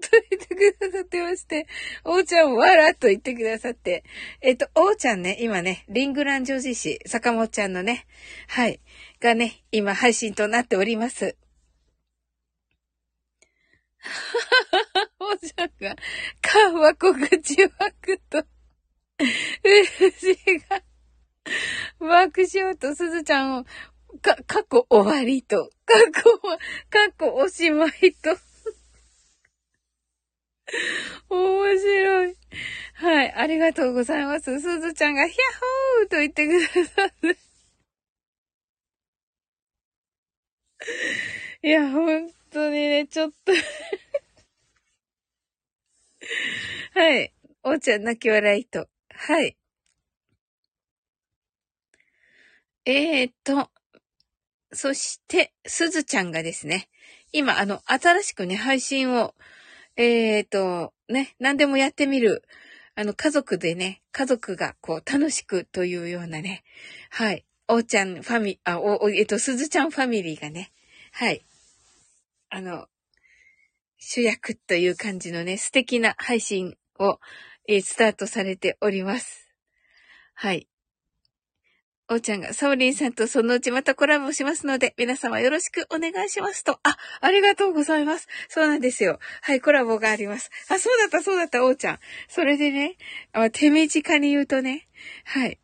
[0.00, 1.66] ト言ってくださってまして、
[2.04, 4.04] おーちゃんわらっと言ってくださって、
[4.40, 8.06] えっと、おーちゃんね、今ね、リングラン女子誌、坂本ちゃんのね、
[8.48, 8.80] はい、
[9.20, 11.36] がね、今配信となっております。
[15.18, 15.96] おーちゃんが、
[16.40, 17.68] かわこ口わ
[18.00, 18.44] くと、う
[20.20, 20.34] じ
[20.68, 20.82] が、
[22.00, 23.64] 爆笑とすずちゃんを、
[24.20, 26.58] か、過去終わりと、過去は、
[26.90, 28.36] 過去おしまいと、
[31.28, 32.36] 面白い。
[32.94, 34.60] はい、ありがとうございます。
[34.60, 35.38] すずちゃんがヒャッ
[36.00, 37.36] ホーと言ってくださる。
[41.62, 43.52] いや、本当にね、ちょっと
[46.94, 47.32] はい。
[47.62, 48.88] おーちゃん泣き笑いと。
[49.10, 49.56] はい。
[52.84, 53.70] えーと、
[54.72, 56.88] そして、すずちゃんがですね、
[57.32, 59.34] 今、あの、新しくね、配信を
[59.96, 62.42] えっ、と、ね、何でもやってみる。
[62.94, 66.62] あの、家族でね、家族がこう楽しくというようなね、
[67.10, 67.44] はい。
[67.68, 70.72] おーちゃんファミ、あ、お、えっ、と、すずちゃんファミリーがね、
[71.12, 71.44] はい。
[72.54, 72.86] あの、
[73.96, 77.18] 主役という感じのね、素敵な配信を、
[77.66, 79.48] えー、スタートされております。
[80.34, 80.68] はい。
[82.10, 86.78] おーちゃんが、サオリンさんとそのうちまたコラボしますので、皆様よろしくお願いしますと。
[86.82, 88.28] あ、ありがとうございます。
[88.50, 89.18] そうなんですよ。
[89.40, 90.50] はい、コラボがあります。
[90.68, 92.00] あ、そうだった、そうだった、おーちゃん。
[92.28, 92.98] それでね、
[93.32, 94.90] あ手短に言うとね、
[95.24, 95.58] はい。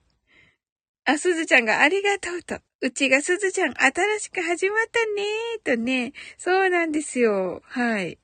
[1.04, 2.60] あ、すずちゃんがありがとうと。
[2.80, 6.12] うちがすずちゃん、新しく始まったねーとね。
[6.36, 7.60] そうなんですよ。
[7.64, 8.18] はい。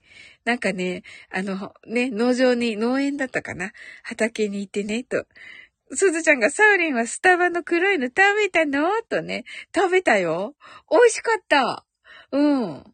[0.45, 3.73] なんかね、あの、ね、農場に、農園だったかな
[4.05, 5.27] 畑に行ってね、と。
[5.93, 10.55] すずちゃんがサウリンはスタバの黒いの食べたのとね、食べたよ。
[10.91, 11.85] 美味しかった。
[12.31, 12.85] うん。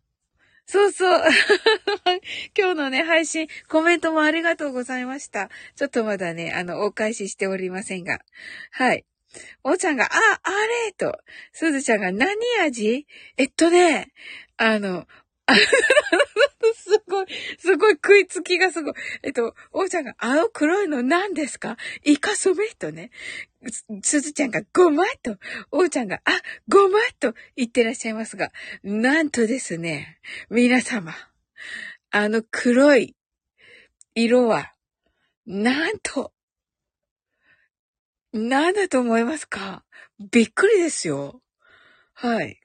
[0.67, 1.21] そうそう。
[2.57, 5.51] 今日のね、配信、コメントもありがとうございました。
[5.77, 8.21] ちょっとまだね、あの、お返ししておりませんが。
[8.71, 9.05] はい。
[9.65, 10.09] おーちゃんが、あ、
[10.43, 10.51] あ
[10.87, 11.19] れと、
[11.53, 13.07] すずちゃんが何味？
[13.37, 14.13] えっとね、
[14.57, 15.07] あの、
[16.77, 17.27] すごい、
[17.59, 18.95] すごい食いつきがすごい。
[19.23, 21.77] えっと、おーちゃんが、あの黒いの何ですか？
[22.05, 23.11] イカソメとね、
[24.03, 25.37] すずちゃんがごまと、
[25.71, 26.31] おーちゃんが、あ、
[26.69, 30.19] ごまと言ってらっしゃいますが、なんとですね、
[30.51, 31.15] 皆様、
[32.11, 33.17] あの黒い
[34.15, 34.73] 色は、
[35.47, 36.33] なんと、
[38.33, 39.85] 何だと思いますか？
[40.31, 41.41] びっくりですよ。
[42.15, 42.61] はい。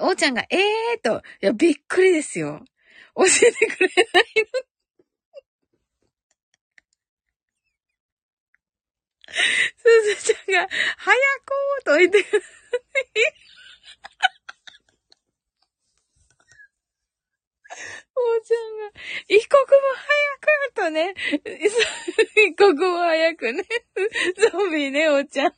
[0.00, 2.62] おーちゃんが、ええーと、いや、びっくりですよ。
[3.16, 4.44] 教えてくれないの？
[9.76, 11.16] すずちゃんが、早
[11.80, 12.50] くと言ってください？
[18.16, 18.92] おーちゃんが、
[19.28, 21.14] 一刻も早くとね、
[22.46, 23.64] 一刻も早くね、
[24.52, 25.52] ゾンビね、おーちゃん。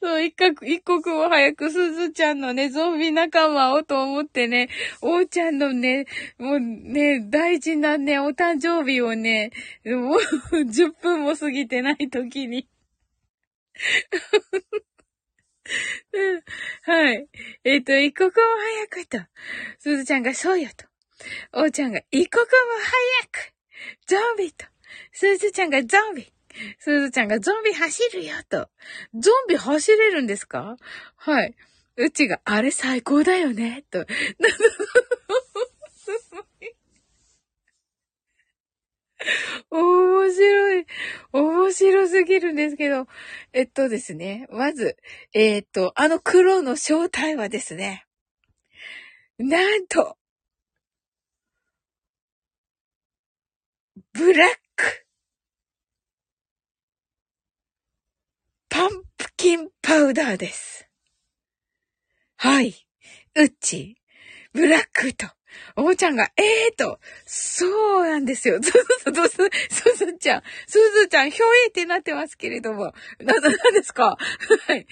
[0.00, 4.68] そう、一刻、一刻も早くすずちゃんのね、ゾンビ仲間をと思ってね、
[5.00, 6.06] おーちゃんのね、
[6.38, 9.52] もうね、大事なね、お誕生日をね、
[9.84, 10.18] もう
[10.64, 12.68] 10分も過ぎてない時に
[16.82, 17.28] はい。
[17.64, 18.46] えっ、ー、と、一刻も
[18.86, 19.18] 早くと、
[19.78, 20.86] すずちゃんがそうよと、
[21.52, 22.46] おーちゃんが一刻も
[23.28, 23.54] 早く、
[24.06, 24.66] ゾンビと、
[25.12, 26.32] すずちゃんがゾンビ、
[26.78, 28.68] すずちゃんがゾンビ走るよと。
[29.14, 30.76] ゾンビ走れるんですか？
[31.16, 31.54] はい。
[31.96, 34.04] うちが、あれ最高だよねと。
[39.70, 40.86] 面白い。
[41.32, 43.06] 面白すぎるんですけど。
[43.52, 44.46] えっとですね。
[44.50, 44.96] まず、
[45.32, 48.06] えー、っと、あの黒の正体はですね。
[49.38, 50.16] なんと、
[54.12, 55.06] ブラック
[58.68, 60.88] パンプキンパウダーです。
[62.36, 62.74] はい。
[63.34, 63.96] うっち、
[64.52, 65.26] ブラックと
[65.76, 68.60] おーちゃんが、ええー、と、そうなんですよ。
[68.62, 68.72] そう
[69.14, 72.92] そうそう、す、すずちゃん、すずちゃん、ひょえってなってますけれども。
[73.18, 74.16] な、な、なんですか？
[74.66, 74.86] はい。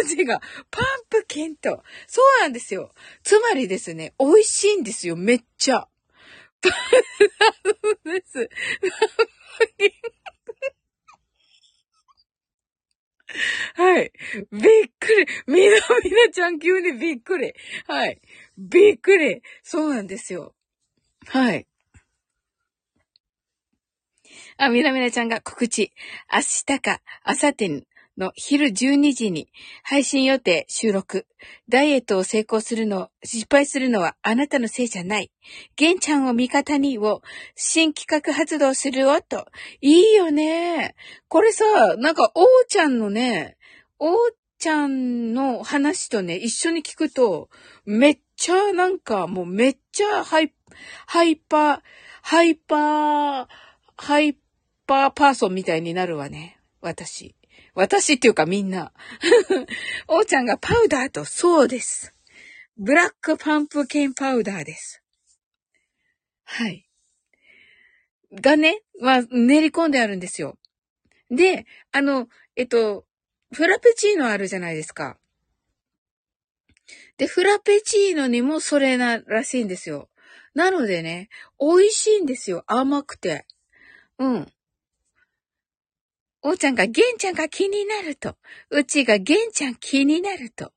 [0.00, 0.40] うちが、
[0.70, 1.82] パンプキンと。
[2.06, 2.92] そうなんですよ。
[3.22, 5.88] つまりですね、美味しいんですよ、めっちゃ。
[6.62, 6.70] そ
[8.04, 8.48] うです。
[13.74, 14.12] はい。
[14.52, 14.62] びっ
[14.98, 15.26] くり。
[15.46, 17.52] みなみなちゃん急にびっくり。
[17.86, 18.20] はい。
[18.56, 19.42] びっくり。
[19.62, 20.54] そうなんですよ。
[21.26, 21.66] はい。
[24.56, 25.92] あ、みなみなちゃんが告知。
[26.32, 27.86] 明日か、明後日
[28.18, 29.48] の昼12時に
[29.82, 31.26] 配信予定収録。
[31.68, 35.30] ダイエットを成功するの、失敗するのはあなたのせいじゃない。
[35.76, 37.22] 玄ちゃんを味方にを
[37.54, 39.46] 新企画発動するよと。
[39.80, 40.96] いいよね。
[41.28, 41.64] これさ、
[41.96, 43.56] なんか、おーちゃんのね、
[43.98, 44.16] おー
[44.58, 47.48] ちゃんの話とね、一緒に聞くと、
[47.84, 50.52] めっちゃなんかもうめっちゃハイ、
[51.06, 51.80] ハイパー、
[52.22, 53.46] ハイパー、
[53.96, 54.34] ハイ
[54.86, 56.58] パーパーソンみたいになるわね。
[56.80, 57.37] 私。
[57.78, 58.92] 私っていうかみんな。
[60.08, 62.12] おーちゃんがパウダーと、そうです。
[62.76, 65.00] ブラックパンプキンパウダーです。
[66.42, 66.88] はい。
[68.32, 70.58] がね、は練り込んであるんですよ。
[71.30, 73.06] で、あの、えっと、
[73.52, 75.16] フラペチーノあるじゃないですか。
[77.16, 80.10] で、フラペチーノにもそれならしいんですよ。
[80.52, 81.28] なのでね、
[81.60, 82.64] 美味しいんですよ。
[82.66, 83.46] 甘くて。
[84.18, 84.52] うん。
[86.42, 88.36] おーちゃんがゲンちゃんが気になると。
[88.70, 90.72] うちがゲンちゃん気になると。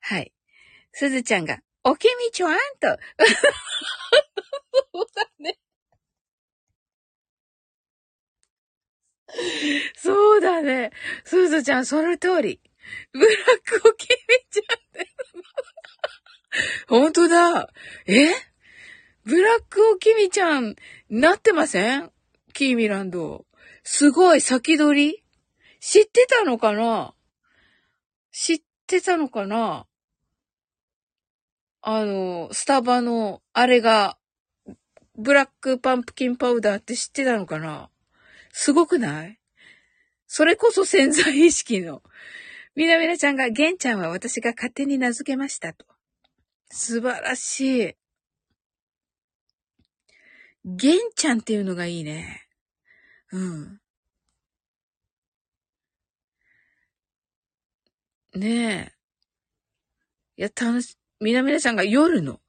[0.00, 0.32] はい。
[0.92, 2.88] すずちゃんが、おきみちょあんと。
[4.92, 5.58] そうだね。
[9.96, 10.90] そうだね。
[11.24, 12.60] すずちゃん、その通り。
[13.12, 14.16] ブラックおきみ
[14.50, 15.08] ちゃんって。
[16.88, 17.68] ほんとだ。
[18.06, 18.28] え？
[19.24, 20.76] ブラックおきみちゃん、
[21.08, 22.12] なってません？
[22.52, 23.46] キーミランド。
[23.84, 25.24] すごい先取り？
[25.78, 27.14] 知ってたのかな？
[28.32, 29.86] 知ってたのかな？
[31.82, 34.16] あの、スタバの、あれが、
[35.16, 37.90] ブラックパンプキンパウダーって知ってたのかな？
[38.52, 39.38] すごくない？
[40.26, 42.02] それこそ潜在意識の。
[42.74, 45.84] みなみなちゃんが、ゲンちゃんは私が勝手に名付けましたと。
[46.70, 47.94] 素晴らしい。
[50.64, 52.43] ゲンちゃんっていうのがいいね。
[53.32, 53.80] うん。
[58.34, 58.94] ねえ。
[60.36, 62.40] いや、楽し、みなみなちゃんが夜の。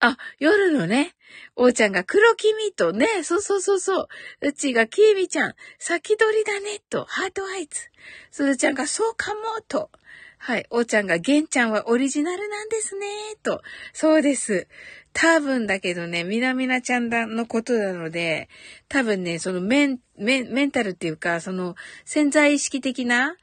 [0.00, 1.14] あ、夜のね。
[1.56, 4.08] おーちゃんが黒黄身とね、そうそうそうそう。
[4.42, 7.90] うちがきみちゃん、先取りだね、と、ハートアイズ。
[8.30, 9.90] すずちゃんがそうかも、と。
[10.38, 10.66] はい。
[10.70, 13.06] おーちゃんが、げんちゃんはオリジナルなんですね、
[13.42, 13.62] と。
[13.94, 14.68] そうです。
[15.14, 18.48] 多分だけどね、みなみなちゃんだのことなので、
[18.88, 23.36] 多分ね、そのメン、メン、メンタルっていうか、その潜在意識的な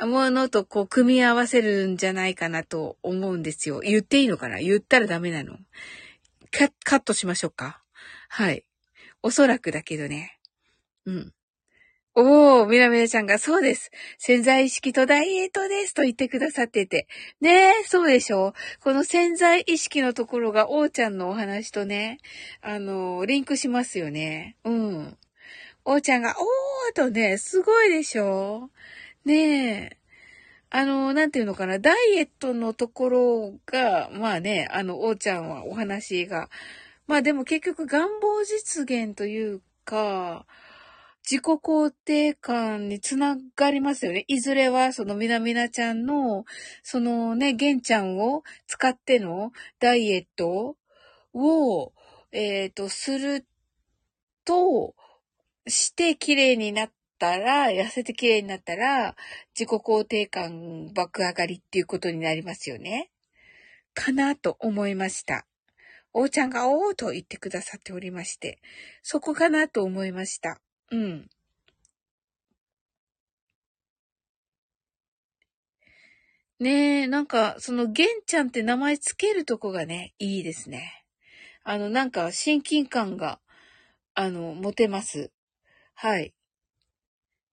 [0.00, 3.80] ものとこう組み合わせるんじゃないかなと思うんですよ。
[3.80, 4.58] 言っていいのかな？
[4.60, 5.58] 言ったらダメなの
[6.52, 7.82] カットしましょうか
[8.28, 8.64] はい。
[9.22, 10.38] おそらくだけどね。
[11.06, 11.32] うん。
[12.18, 13.90] おー、みなみなちゃんが、そうです。
[14.16, 17.08] 潜在意識とダイエットですと言ってくださってて。
[17.42, 18.54] ねえ、そうでしょ？
[18.80, 22.16] この潜在意識のところが、おーちゃんのお話とね、
[22.62, 24.56] あの、リンクしますよね。
[24.64, 25.18] うん。
[25.84, 28.70] おーちゃんが、おーとね、すごいでしょ？
[29.26, 29.96] ねえ。
[30.70, 36.48] あの、なんていうのかな、ダイエットのところが、まあね、あの、おーちゃんはお話が、
[37.06, 40.46] まあでも結局願望実現というか、
[41.28, 44.24] 自己肯定感につながりますよね。
[44.28, 46.44] いずれは、そのみなみなちゃんの、
[46.84, 50.76] そのね、玄ちゃんを使ってのダイエット
[51.34, 51.92] を、
[52.30, 53.44] えっ、ー、と、する
[54.44, 54.94] と、
[55.66, 59.16] して綺麗になったら、痩せて綺麗になったら、
[59.58, 63.10] 自己肯定感爆上がりっていうことになりますよね。
[63.94, 65.44] かなと思いました。
[66.12, 68.60] おーちゃんがおーと言ってくださっておりまして、
[69.02, 70.60] そこかなと思いました。
[70.90, 71.28] うん。
[76.58, 81.04] ねえ、なんか、その、玄ちゃんって名前つけるとこがね、いいですね。
[81.64, 83.40] あの、なんか、親近感が、
[84.14, 85.32] あの、持てます。
[85.94, 86.32] はい。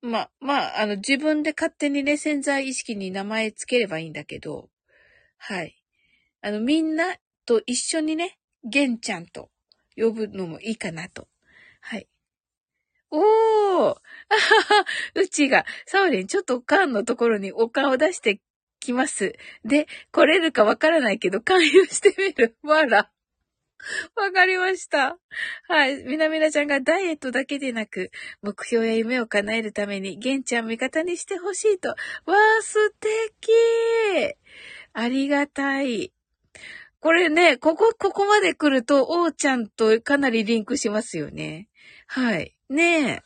[0.01, 4.69] ま、まあ、あの、自分で勝手にね、潜在意識に名前つければいいんだけど、
[5.37, 5.75] はい。
[6.41, 7.15] あの、みんな
[7.45, 9.49] と一緒にね、玄ちゃんと
[9.97, 11.27] 呼ぶのもいいかなと。
[11.81, 12.07] はい。
[13.15, 13.95] おー、
[15.13, 18.41] うちが、サオリン、ちょっとおかんのところにお顔を出して
[18.79, 19.35] きます。
[19.63, 22.57] で、来れるかわからないけど、勧誘してみる。
[22.65, 23.11] わら。
[24.15, 25.19] わかりました。
[25.67, 26.03] はい。
[26.05, 28.09] みなみなちゃんがダイエットだけでなく、
[28.41, 31.89] 目標や夢を叶えるために、玄ちゃん味方にしてほしいと。
[31.89, 34.35] わー、素敵
[34.93, 36.11] ありがたい。
[36.99, 41.67] これね、ここ、ここまで来ると、おーちゃんとかなりリンクしますよね。
[42.07, 42.55] はい。
[42.73, 43.23] ねえ。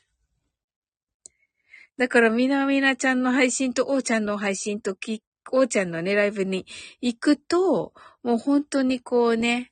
[1.98, 6.66] だから、みなみなちゃんの配信と、おーちゃんの配信と、き、おーちゃんのね、ライブに
[7.00, 7.94] 行くと、
[8.24, 9.72] もう本当にこうね、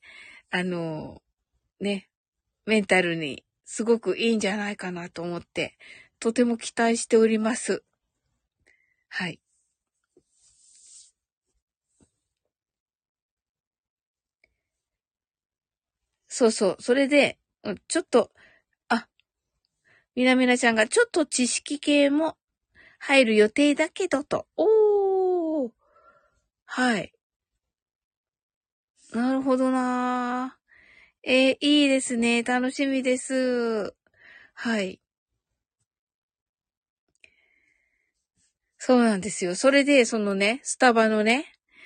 [0.49, 1.21] あの、
[1.81, 2.07] ね、
[2.65, 5.77] メンタルにすごくいいんじゃないかなと思って、
[6.19, 7.83] とても期待しております。
[9.09, 9.39] はい。
[16.27, 16.77] そうそう。
[16.79, 17.37] それで、
[17.87, 18.31] ちょっと、
[20.15, 22.37] みなみなちゃんがちょっと知識系も
[22.99, 24.47] 入る予定だけどと。
[24.55, 25.71] おー。
[26.65, 27.13] はい。
[29.13, 30.57] なるほどな
[31.23, 32.43] えー、いいですね。
[32.43, 33.93] 楽しみです。
[34.53, 34.99] はい。
[38.77, 39.55] そうなんですよ。
[39.55, 41.45] それで、そのね、スタバのね、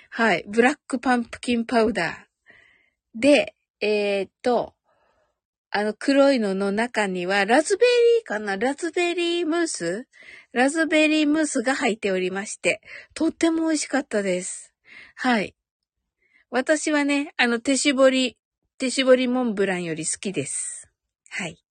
[0.10, 4.74] はい、ブラックパンプキンパウダーで、えー、っと、
[5.72, 8.58] あの黒いのの中には、ラズベリーかな？
[8.58, 10.08] ラズベリームース？
[10.52, 12.82] ラズベリームースが入っておりまして、
[13.14, 14.74] とっても美味しかったです。
[15.16, 15.56] はい。
[16.50, 18.38] 私はね、あの手絞り、
[18.80, 20.90] 手絞りモンブランより好きです。
[21.30, 21.64] はい。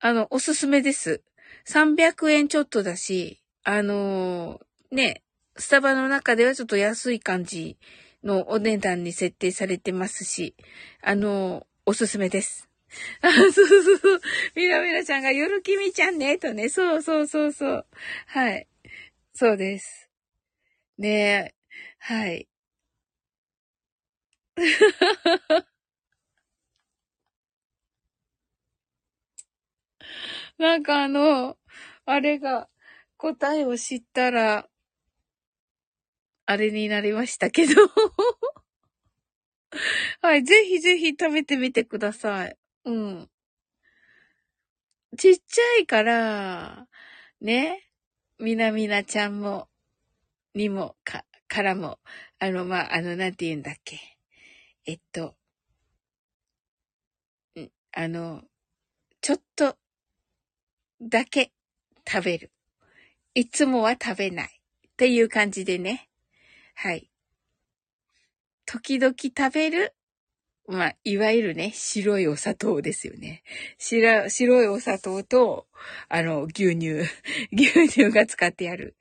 [0.00, 1.22] あの、おすすめです。
[1.66, 5.22] 300円ちょっとだし、あのー、ね、
[5.58, 7.76] スタバの中ではちょっと安い感じ
[8.22, 10.54] のお値段に設定されてますし、
[11.02, 12.68] あの、おすすめです。
[13.22, 13.66] あ、そうそう
[13.98, 14.20] そう。
[14.54, 16.68] みなみなちゃんが夜きみちゃんね、とね。
[16.68, 17.86] そうそうそうそう。
[18.28, 18.68] はい。
[19.34, 20.08] そうです。
[20.98, 21.54] ねえ。
[21.98, 22.48] はい。
[30.58, 31.56] なんかあの、
[32.04, 32.68] あれが
[33.16, 34.68] 答えを知ったら、
[36.50, 37.74] あれになりましたけど
[40.22, 42.56] はい、ぜひぜひ食べてみてください。
[42.86, 43.30] うん。
[45.18, 46.86] ちっちゃいから、
[47.42, 47.82] ね、
[48.38, 49.68] みなみなちゃんも、
[50.54, 51.98] にも、か、からも、
[52.38, 54.00] あの、まあ、あの、なんて言うんだっけ。
[54.86, 55.36] えっと、
[57.60, 58.42] んあの、
[59.20, 59.76] ちょっと、
[61.02, 61.52] だけ
[62.10, 62.52] 食べる。
[63.34, 64.60] いつもは食べない。
[64.88, 66.08] っていう感じでね。
[66.80, 67.10] はい。
[68.64, 69.96] 時々食べる、
[70.68, 73.42] まあ、いわゆるね、白いお砂糖ですよね。
[73.78, 75.66] 白、白いお砂糖と、
[76.08, 77.00] あの、牛乳、
[77.52, 78.96] 牛乳が使ってある。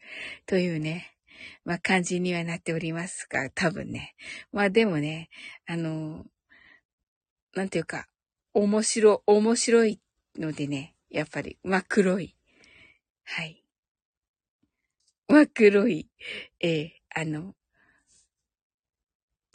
[0.47, 1.15] というね、
[1.65, 4.15] まあ、感じにはなっておりますが、多分ね。
[4.51, 5.29] まあ、でもね、
[5.67, 6.25] あの、
[7.53, 8.07] なんていうか、
[8.55, 10.01] 面白、面白い
[10.35, 12.35] のでね、やっぱり、真っ黒い。
[13.23, 13.63] はい。
[15.27, 16.09] 真っ黒い、
[16.59, 17.53] えー、あの、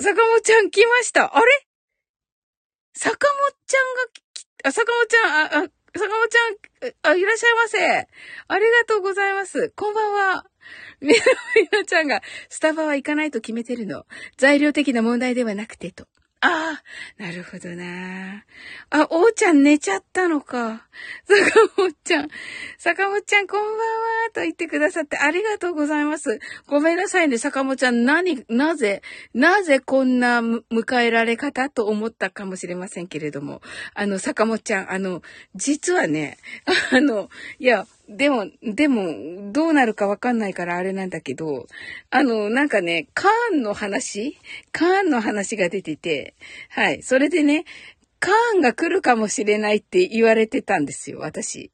[0.02, 1.36] 坂本ちゃん来ました。
[1.36, 1.46] あれ？
[2.94, 8.08] 坂本ちゃんがき、あ、坂本ちゃん、あ、あ、坂本ちゃん、あ、いらっしゃいませ。
[8.48, 9.70] ありがとうございます。
[9.76, 10.44] こんばんは。
[11.00, 11.14] みな、
[11.54, 14.04] みなちゃんが、スタバは行かないと決めてるの。
[14.36, 16.06] 材料的な問題ではなくて、と。
[16.44, 18.44] ああ、なるほどな。
[18.90, 20.88] あ、おーちゃん寝ちゃったのか。
[21.24, 22.28] 坂本ちゃん。
[22.78, 23.78] 坂本ちゃんこんばんは、
[24.34, 26.40] と言ってくださってありがとうございます。
[26.66, 28.04] ごめんなさいね、坂本ちゃん。
[28.04, 29.02] 何、なぜ、
[29.34, 33.62] なぜこんな迎えられ方と思ったかもしれませんけれども。
[33.94, 35.22] あの、坂本ちゃん、あの、
[35.54, 36.38] 実はね、
[36.90, 37.30] あの、
[37.60, 37.86] いや、
[38.16, 41.66] でも、でも、どうなるかわかんないからあれなんだけど、
[42.10, 44.36] あの、なんかね、カーンの話？
[44.70, 46.34] カーンの話が出てて、
[46.68, 47.02] はい。
[47.02, 47.64] それでね、
[48.20, 51.72] カーンが来るかもしれないって言われてたんですよ、私。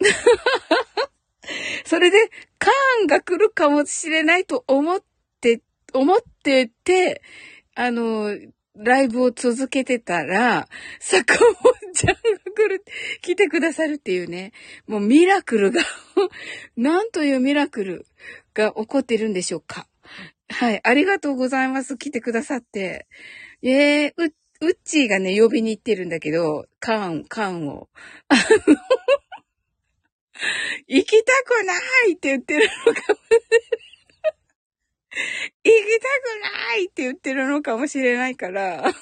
[1.84, 2.18] それで、
[2.58, 5.02] カーンが来るかもしれないと思っ
[5.40, 5.60] て、
[5.92, 7.22] 思ってて、
[7.74, 8.36] あの、
[8.82, 10.66] ライブを続けてたら、
[11.00, 12.20] 坂本ちゃんが
[12.54, 12.84] 来る、
[13.20, 14.52] 来てくださるっていうね、
[14.86, 15.82] もうミラクルが
[16.76, 18.06] なんというミラクル
[18.54, 19.86] が起こってるんでしょうか。
[20.48, 21.98] はい、ありがとうございます。
[21.98, 23.06] 来てくださって。
[23.62, 27.88] えー、う、うっちーがね、呼びに行ってるんだけど、カーン、カーンを。
[30.88, 31.74] 行きたくな
[32.08, 33.00] いって言ってるのかもし
[33.30, 33.44] れな
[33.86, 33.89] い。
[35.64, 38.92] 行きたくないって言ってるのかもしれないから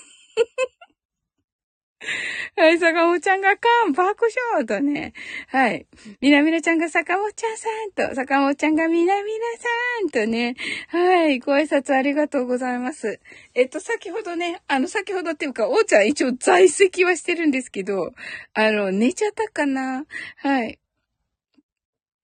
[2.57, 5.13] はい、坂本ちゃんがカン、爆笑とね。
[5.49, 5.87] はい。
[6.21, 10.55] みなみなちゃんが坂本ちゃんさんと、坂本ちゃんがみなみなさんとね。
[10.89, 11.41] はい。
[11.41, 13.21] ご挨拶ありがとうございます。
[13.55, 18.13] えっと、先ほどね、あの、先ほどっていうか、おーちゃん一応在籍はしてるんですけど、
[18.55, 20.05] あの、寝ちゃったかな
[20.37, 20.79] はい。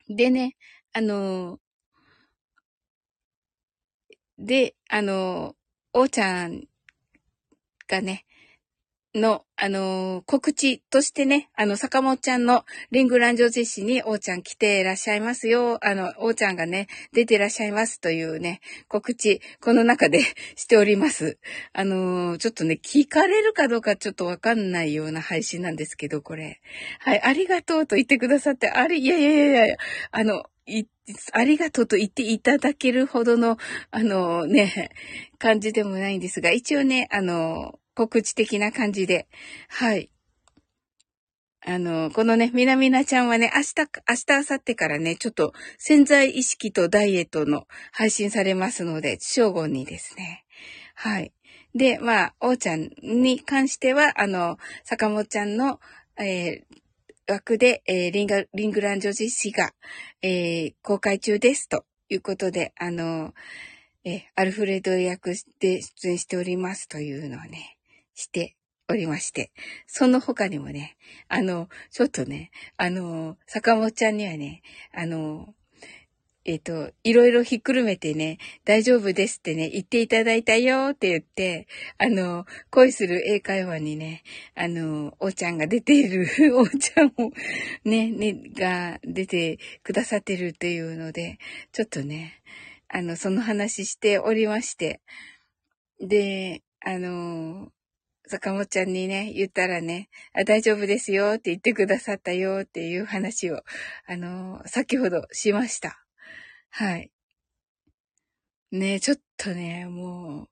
[0.09, 0.57] でね、
[0.93, 1.59] あの、
[4.39, 5.55] で、あの、
[5.93, 6.65] おーちゃん
[7.89, 8.25] がね、
[9.15, 15.79] の、あのー、告知としてね、あの、坂本ちゃんのリングランジョジェシに、おーちゃん来ていらっしゃいますよ。
[15.87, 20.21] あの、おーちゃんがね、出ていらっしゃいますというね、告知、この中で
[20.57, 21.39] しております。
[21.73, 26.61] あのー、ちょっとね、聞かれるかどうかちょっとわかんないような配信なんですけど、これ。
[26.99, 29.77] はい、ありがとうと言ってくださって、あれ、いやいやいやいや、
[30.11, 30.87] あの、い、
[31.33, 33.59] ありがとうと言っていただけるほどの、
[33.93, 34.91] あのね、
[35.39, 39.29] 感じでもないんですが、一応ね、あの、告知的な感じで。
[39.69, 40.11] はい。
[41.67, 50.45] あの、このね、みなみなちゃんはね、明日、明日、明後日からね、ちょっと潜在意識とダイエットの配信されますので、正午にですね。
[50.95, 51.33] はい。
[51.75, 55.81] で、まあ、おーちゃんに関しては、あの、坂本ちゃんの、
[56.19, 59.73] えー、枠で、えー、リンガ、リングランジョジ氏が、
[60.21, 63.33] えー、公開中ですということで、あの、
[64.05, 67.74] えー、アルフレド役で出演しておりますというのをね、
[68.15, 68.57] して
[68.89, 69.51] おりまして、
[69.87, 70.97] その他にもね、
[71.29, 74.63] あの、ちょっとね、あの、坂本ちゃんにはね、
[74.93, 75.55] あの、
[76.47, 78.37] えっ、と、いろいろひっくるめてね、
[78.67, 84.23] 大丈夫ですってね、言っていただいたよって言って、あの、恋する英会話にね、
[84.55, 86.27] あの、おーちゃんが出ている、
[86.59, 87.33] おーちゃんを
[87.85, 91.39] ね、ね、が出てくださってるっていうので、
[91.73, 92.43] ちょっとね、
[92.89, 95.01] あの、その話しておりまして、
[95.99, 97.73] で、あの、
[98.27, 103.63] 坂本ちゃんにね、言ったらね、あ、大丈夫ですよって言ってくださったよっていう話を、
[104.07, 106.05] あのー、先ほどしました。
[106.71, 107.11] はい。
[108.73, 110.49] ねちょっとね、も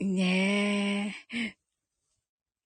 [0.00, 1.56] う、ねえ。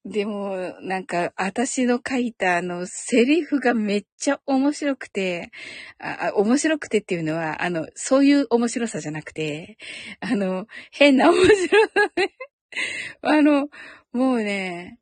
[0.05, 5.51] でも、なんか、私の書いたあの、セリフがめっちゃ面白くて、
[5.99, 9.79] あ面白くてっていうのは、あの、そういう面白さじゃなくて、
[10.21, 11.57] あの、変な面白
[11.89, 12.33] さね。
[13.23, 13.69] あの、
[14.13, 14.99] もうね、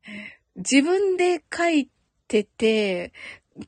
[0.55, 1.89] 自分で書い
[2.27, 3.13] てて、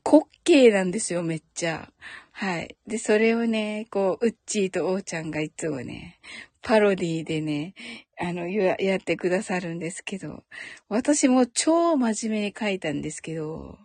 [0.04, 1.92] 滑稽なんですよ、めっちゃ。
[2.32, 2.76] はい。
[2.86, 6.20] で、それをね、こう、ウッチーとオーちゃんがいつもね、
[6.62, 7.74] パロディでね、
[8.20, 10.44] あの、やってくださるんですけど、
[10.88, 13.78] 私も超真面目に書いたんですけど、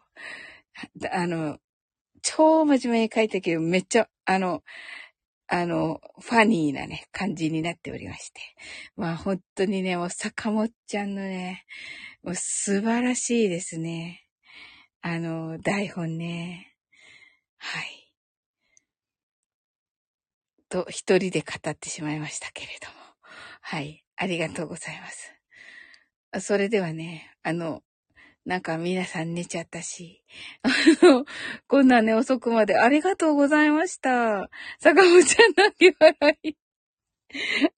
[1.11, 1.59] あの、
[2.21, 4.63] 超真面目に書いたけど、めっちゃ、あの、
[5.47, 8.41] あの、ファニーなね、感じになっておりまして。
[8.95, 11.65] まあ本当にね、もう坂本ちゃんのね、
[12.23, 14.25] もう素晴らしいですね。
[15.01, 16.73] あの、台本ね。
[17.57, 18.03] はい。
[20.69, 22.95] と、一人で語ってしまいましたけれども。
[23.61, 24.03] はい。
[24.15, 25.33] ありがとうございます。
[26.41, 27.83] それではね、あの、
[28.45, 30.21] なんか皆さん寝ちゃったし。
[30.63, 30.69] あ
[31.05, 31.25] の、
[31.67, 34.49] こんなね、遅くまでありがとうございました。
[34.79, 36.55] 坂本ちゃん泣き笑い。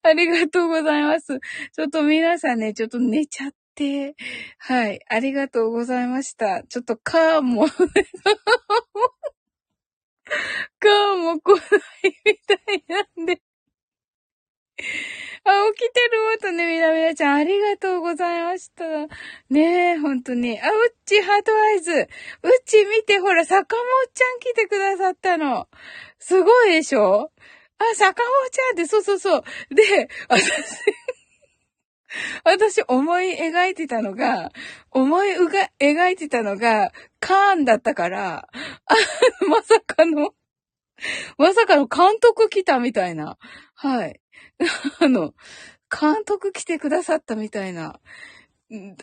[0.01, 1.39] ありがとうございます。
[1.74, 4.16] ちょっと皆さんね、ちょっと寝ちゃって、
[4.57, 6.63] はい、ありがとうございました。
[6.63, 11.61] ちょっとカーも、 カーも来ない
[12.26, 13.41] みたいなんで。
[15.47, 18.83] あ、起きてるとね、みなみなちゃん、ありがとうございました。
[19.49, 20.59] ねえ、ほんとに。
[20.59, 21.91] あ、うっち、ハートアイズ。
[21.93, 22.07] うっ
[22.65, 25.67] ち、見て、ほら、坂本ちゃん来てくださったの。
[26.17, 27.31] すごいでしょ？
[27.77, 29.43] あ、坂本ちゃんって、そうそうそう。
[29.69, 30.51] で、私
[32.43, 34.51] 私思い描いてたのが、
[34.89, 38.47] 思いうが、描いてたのが、カーンだったから、
[38.85, 38.95] あ、
[39.47, 40.33] まさかの、
[41.37, 43.37] まさかの監督来たみたいな。
[43.75, 44.21] はい。
[44.99, 45.33] あの、
[45.89, 47.99] 監督来てくださったみたいな。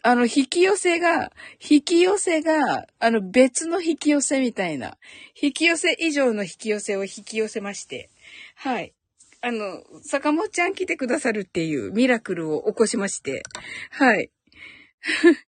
[0.03, 4.99] あの、引き寄せが、引き寄せが、あの、別の引き寄せみたいな。
[5.40, 8.11] 引き寄せ以上の引き寄せを引き寄せまして。
[8.57, 8.93] はい。
[9.40, 13.43] あの、坂本ちゃん来てくださるっていうミラクルを起こしまして。
[13.90, 14.30] はい。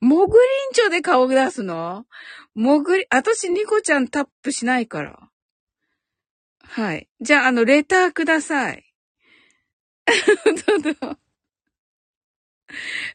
[0.00, 2.06] モグリンチョで顔出すの？
[2.54, 5.31] モグリ、私ニコちゃんタップしないから。
[6.74, 7.06] はい。
[7.20, 8.82] じゃあ、あの、レターください。
[10.82, 11.18] どうぞ。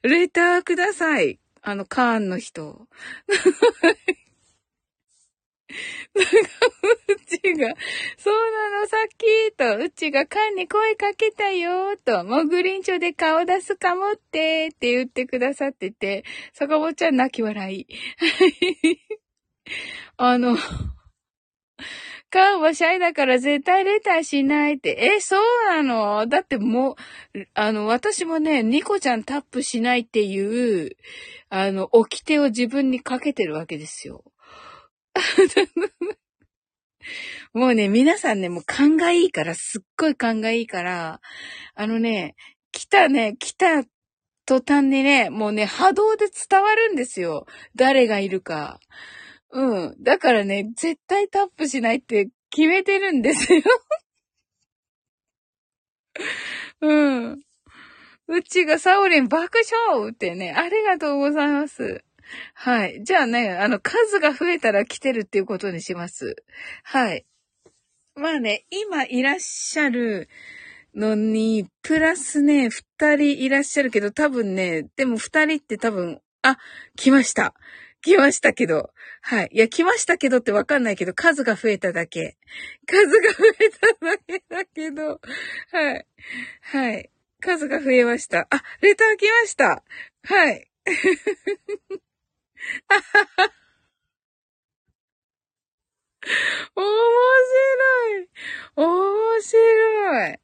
[0.04, 1.40] レターください。
[1.64, 2.88] あの、カーンの人。
[2.88, 2.88] う
[7.26, 7.74] ちが、
[8.18, 17.88] そうなの、さっき、と、うちが缶に声かけたよ、と、もぐりんちょで顔出すかもって、って言ってくださってて、坂本ちゃん泣き笑い。
[20.18, 20.56] あの、
[22.30, 24.98] カンはシャイだから絶対レターしないって。
[25.18, 26.28] え、そうなの？
[26.28, 26.98] だっても
[27.34, 30.98] う、あの、私もね、ニコちゃんタップしないっていう、
[31.50, 34.24] あの、掟を自分にかけてるわけですよ。
[37.54, 41.22] もうね、皆さんね、もう勘がいいから、すっごい勘がいいから、
[41.76, 42.36] あのね、
[42.72, 43.84] 来たね、来た
[44.46, 47.46] 途端にね、もうね、波動で伝わるんですよ。
[47.76, 48.80] 誰がいるか。
[49.52, 49.96] うん。
[50.02, 53.62] だからね、絶対タップしないって決めてるんですよ。
[56.82, 57.42] うん。
[58.28, 59.60] うちがサオリン爆
[59.92, 62.04] 笑ってね、ありがとうございます。
[62.54, 63.04] はい。
[63.04, 66.36] じゃあね、あの、数が増えたら来てるっていうことにします。
[66.84, 67.26] はい。
[68.16, 70.28] まあね、今いらっしゃる
[70.94, 76.58] のに、プラスね、二人いらっしゃるけど、多分ね、でも二人って多分、あ、
[76.96, 77.54] 来ました。
[78.02, 78.92] 来ましたけど。
[79.22, 79.50] はい。
[79.52, 82.38] いや、来ましたけどってわかんないけど、数が増えただけ。
[82.88, 85.22] 数が増えただけだけど、
[85.72, 86.08] はい。
[86.62, 87.10] はい。
[87.40, 88.48] 数が増えました。
[88.50, 89.84] あ、レター来ました。
[90.24, 90.68] はい。
[96.76, 96.86] 面
[97.46, 98.30] 白い。
[98.76, 100.40] 面白い。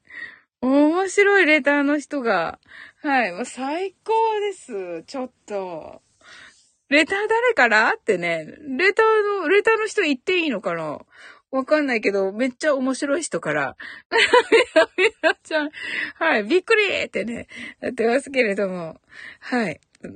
[0.62, 2.60] 面白いレターの人が。
[3.02, 3.34] はい。
[3.34, 5.04] もう最高です。
[5.04, 6.03] ちょっと。
[6.94, 7.94] レター誰から？
[7.98, 8.46] ってね。
[8.78, 11.00] レターの、レターの人言っていいのかな？
[11.50, 13.76] わかんないけど、めっちゃ面白い人から。
[14.98, 15.72] みなちゃん。
[16.16, 16.44] はい。
[16.44, 17.48] びっくりってね。
[17.80, 19.00] やってますけれども。
[19.40, 19.82] はい。
[20.04, 20.14] なっ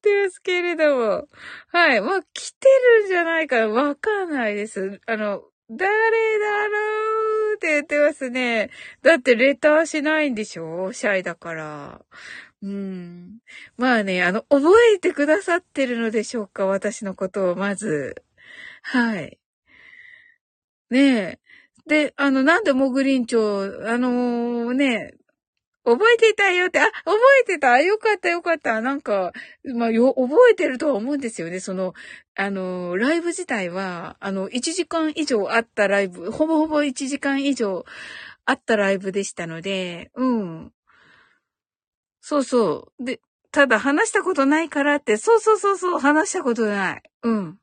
[0.00, 1.28] てますけれども。
[1.68, 2.00] はい。
[2.00, 2.68] まあ、来て
[3.00, 5.00] るんじゃないかわかんないです。
[5.06, 8.70] あの、誰だろうって言ってますね。
[9.02, 10.92] だってレターしないんでしょ？
[10.92, 12.04] シャイだから。
[12.62, 13.38] うん。
[13.76, 16.66] まあね、あの、覚えてくださってるのでしょうか？
[16.66, 18.22] 私のことを、まず。
[18.82, 19.38] はい。
[20.90, 21.38] ねえ。
[21.86, 25.14] で、あの、なんでモグリンチョ、あのー、ね、
[25.84, 28.80] 覚えていたよって、あ、覚えてたよかったよかった。
[28.80, 29.32] なんか、
[29.74, 31.60] まあ、よ、覚えてるとは思うんですよね。
[31.60, 31.92] その、
[32.36, 37.84] あの、ライブ自体は、あの、1時間以上あったライブ、ほぼほぼ1時間以上
[38.46, 40.72] あったライブでしたので、うん。
[42.20, 43.04] そうそう。
[43.04, 43.20] で、
[43.52, 47.02] ただ話したことないからって、そうそうそうそう、話したことない。
[47.22, 47.58] うん。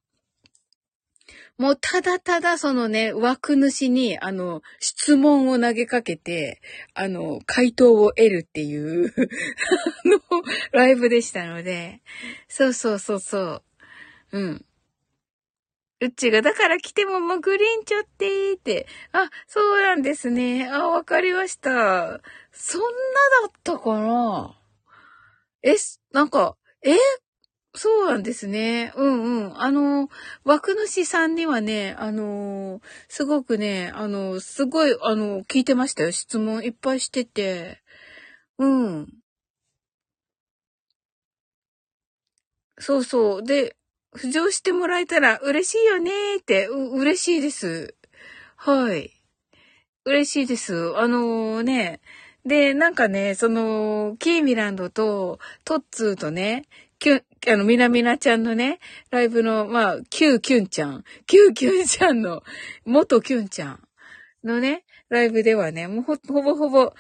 [1.61, 6.59] もうただただそのね、枠主に、あの、質問を投げかけて、
[6.95, 10.41] あの、回答を得るっていう あの、
[10.71, 12.01] ライブでしたので、
[12.47, 13.63] そうそうそうそう。
[14.31, 14.65] うん。
[15.99, 18.87] うちが、だから来てももグリンチョってーって。
[19.11, 20.67] あ、そうなんですね。
[20.67, 22.21] あ、わかりました。
[22.51, 22.87] そんな
[23.43, 24.59] だったかな
[25.61, 25.75] え、
[26.11, 26.95] なんか、え？
[27.73, 28.91] そうなんですね。
[28.97, 29.61] うんうん。
[29.61, 30.09] あの、
[30.43, 36.11] 枠主さんにはね、あの、すごくね、あの、すごい、あの、聞いてましたよ。
[36.11, 37.81] 質問いっぱいしてて。
[38.59, 39.21] うん。
[42.79, 43.43] そうそう。
[43.43, 43.75] で、
[44.15, 47.95] 浮上してもらえたら嬉しいよねーって、う、嬉しいです。
[48.55, 49.11] はい。
[50.05, 50.95] 嬉しいです。
[50.97, 52.01] あのね、
[52.45, 56.65] で、なんかね、その、キーミランドと、トッツーとね、
[57.47, 58.79] あの、みなみなちゃんのね、
[59.09, 62.43] ライブの、まあ、キューキュンちゃん、キューキュンちゃんの、
[62.85, 63.79] 元キュンちゃん
[64.43, 66.93] のね、ライブではね、もうほ、ほぼほぼ、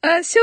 [0.00, 0.40] あ、召、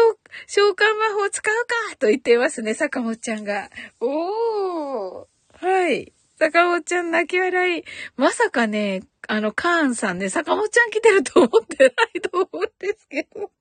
[0.48, 3.70] 召喚魔法使うかと言っていますね、坂本ちゃんが。
[4.00, 6.14] おーはい。
[6.40, 7.84] 坂本ちゃん泣き笑い。
[8.16, 13.52] まさかね、あの、カーンさんね、坂本ちゃん来てると思ってないと思うんですけど。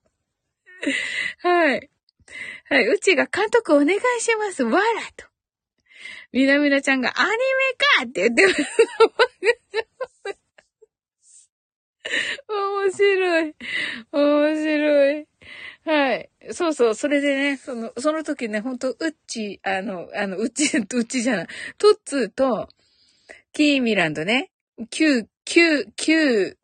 [1.43, 1.91] はい。
[2.71, 2.87] はい。
[2.87, 4.63] うちが監督お願いします。
[4.65, 4.85] わら
[5.17, 5.30] と。
[6.33, 7.35] みなみなちゃんがアニメ
[8.05, 8.65] かって言ってます。
[12.49, 13.55] 面白い。
[14.13, 15.27] 面白い。
[15.85, 16.31] はい。
[16.53, 16.95] そうそう。
[16.95, 21.47] それでね、その、その時ね、ほんと、うっち、あの、あの、うっち、うっちじゃない。
[21.79, 22.69] トッツーと、
[23.53, 24.51] キーミランドね。
[24.91, 26.57] キュー、キュー、キュー、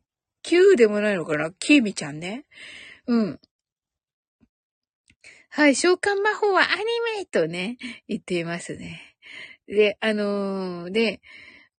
[0.43, 1.51] キューでもないのかな？
[1.51, 2.45] キーミちゃんね。
[3.07, 3.41] うん。
[5.51, 5.75] はい。
[5.75, 6.85] 召喚魔法はアニ
[7.17, 9.16] メとね、言っていますね。
[9.69, 11.21] で、あのー、で、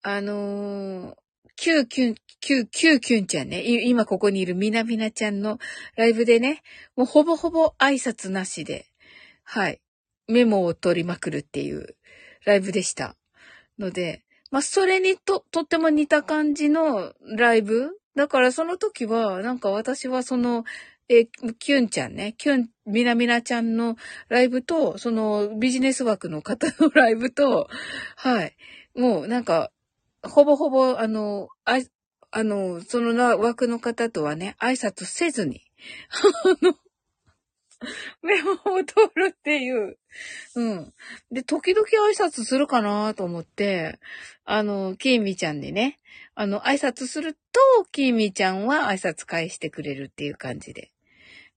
[0.04, 1.16] あのー、
[1.56, 3.64] キューキュン、キュー、キューキュンちゃんね。
[3.86, 5.58] 今ここにいるみなみなちゃんの
[5.96, 6.62] ライブでね、
[6.96, 8.86] もうほぼほぼ挨拶なしで、
[9.44, 9.82] はい。
[10.28, 11.96] メモを取りまくるっていう
[12.46, 13.16] ライブでした。
[13.80, 20.64] ので、まあ、それにと、とっても似た感じのライブだからその時は、なんか私はその、
[21.10, 21.26] え、
[21.60, 23.96] キュンちゃんね、キュン、みなみなちゃんの
[24.28, 27.70] ライブと、そのビジネス枠の方のライブと、
[28.18, 28.56] はい。
[28.94, 29.72] もうなんか、
[30.24, 31.80] ほぼほぼ、あの、あ、
[32.32, 35.62] あの、その枠の方とはね、挨拶せずに、
[36.44, 36.76] あの、
[38.22, 39.98] メモを取るっていう。
[40.56, 40.94] うん。
[41.32, 44.00] で、時々挨拶するかなと思って、
[44.44, 46.00] あの、キーミちゃんにね、
[46.36, 47.40] あの、挨拶すると、
[47.92, 50.92] キーミちゃんは挨拶返してくれるっていう感じで。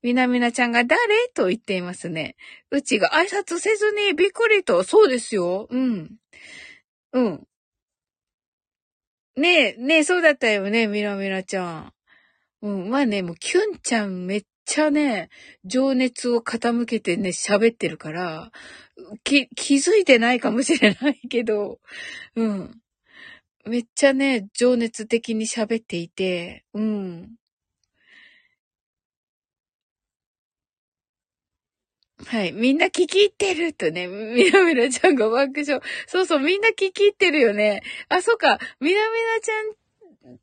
[0.02, 0.98] みなみなちゃんが誰？
[1.34, 2.36] と言っていますね。
[2.70, 4.82] うちが挨拶せずにびっくりと。
[4.84, 5.66] そうですよ。
[5.70, 6.16] うん。
[7.12, 7.46] うん。
[9.36, 11.92] ねえ、ねえ、そうだったよね、みなみなちゃん。
[12.62, 12.90] うん。
[12.90, 15.30] まあね、もうキュンちゃんめっちゃね、
[15.64, 18.52] 情熱を傾けてね、喋ってるから、
[19.24, 21.78] き、気づいてないかもしれないけど、
[22.36, 22.80] うん。
[23.66, 27.36] めっちゃね、情熱的に喋っていて、うん。
[32.26, 32.52] はい。
[32.52, 35.80] みんな聞き入ってるとね、みなみなちゃんが爆笑。
[36.06, 37.82] そうそう、みんな聞き入ってるよね。
[38.08, 38.58] あ、そうか。
[38.80, 39.62] みなみなちゃ
[40.32, 40.36] ん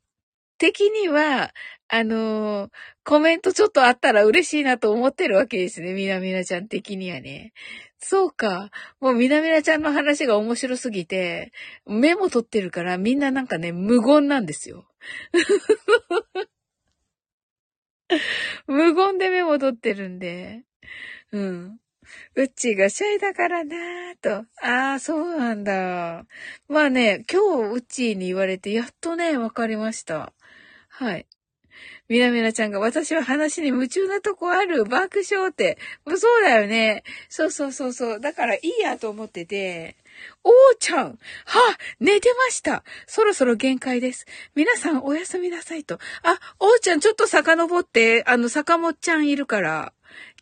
[0.58, 1.52] 的には、
[1.88, 2.70] あのー、
[3.04, 5.94] コメントちょっとあったら嬉しいなと思ってるわけですね。
[5.94, 7.52] みなみなちゃん的にはね。
[7.98, 8.70] そうか。
[9.00, 11.52] もうみなみなちゃんの話が面白すぎて、
[11.86, 14.86] メモ取ってるからみんななんかね、無言なんですよ。
[18.66, 20.64] 無言でメモ取ってるんで。
[21.32, 21.80] うん。
[22.34, 24.46] うっちーがシャイだからなぁと。
[24.62, 26.24] ああ、そうなんだ。
[26.68, 30.32] まあね、今日うっちーに言われてやっとね、わかりました。
[30.88, 31.26] はい。
[32.08, 35.76] みなみなちゃんが私は話に夢中なとこある爆笑って。
[36.06, 37.04] そうだよね。
[37.28, 38.20] そうそうそうそう。
[38.20, 39.96] だからいいやと思ってて。
[40.42, 41.16] おーちゃんは
[42.00, 44.26] 寝てましたそろそろ限界です。
[44.54, 45.98] 皆さんおやすみなさいと。
[46.22, 49.92] あ、おーちゃんちょっと遡って、あの、坂本ちゃんいるから。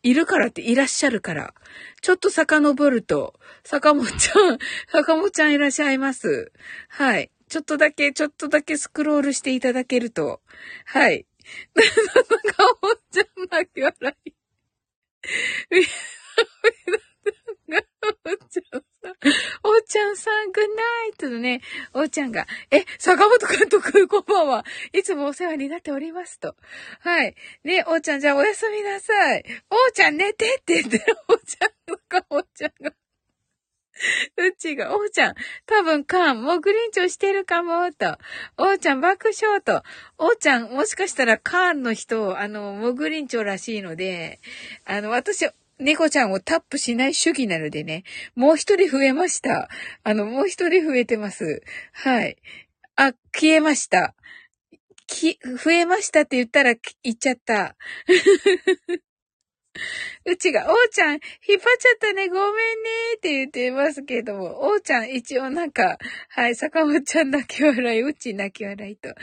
[0.07, 1.52] いるからっていらっしゃるから。
[2.00, 3.34] ちょっと遡ると、
[3.64, 6.52] 坂本ちゃん、 坂本ちゃんいらっしゃいます。
[6.88, 7.32] はい。
[7.48, 10.40] ちょっとだけ、ちょっとだけスクロールしていただけると。
[10.84, 11.26] はい。
[11.74, 14.32] 坂本ちゃん泣き笑い。
[17.68, 18.84] 坂本ちゃん、
[19.62, 21.61] おーちゃんさん、グッナイトのね、
[21.92, 24.64] おーちゃんが、え、坂本監督、こんばんは。
[24.92, 26.57] いつもお世話になっておりますと。
[27.00, 27.34] はい。
[27.64, 29.44] ね、おーちゃん、じゃあおやすみなさい。
[29.70, 32.92] おーちゃん寝てって言ってる、おーちゃんのか、おーちゃんが。
[34.36, 35.34] うちが、おーちゃん、
[35.66, 38.18] 多分カーン、もぐりんちょしてるかも、と。
[38.57, 39.82] おーちゃん爆笑と。
[40.18, 44.40] おーちゃん、もしかしたらカーンの人、あの、もぐりんちょらしいので、
[44.84, 45.48] あの、私、
[45.78, 48.04] 猫ちゃんをタップしない主義なのでね、
[48.34, 49.68] もう一人増えました。
[50.04, 51.62] あの、もう一人増えてます。
[51.92, 52.36] はい。
[52.96, 54.14] あ、消えました。
[55.06, 57.76] き、増えましたって言ったら言っちゃった。
[60.24, 62.54] うちが、おーちゃん、引っ張っちゃったね、ごめんね
[63.16, 65.98] って言ってますけども、おーちゃん一応なんか、
[66.30, 69.14] はい、坂本ちゃん泣き笑い、うち泣き笑いと。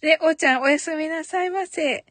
[0.00, 2.04] で、おーちゃんおやすみなさいませ。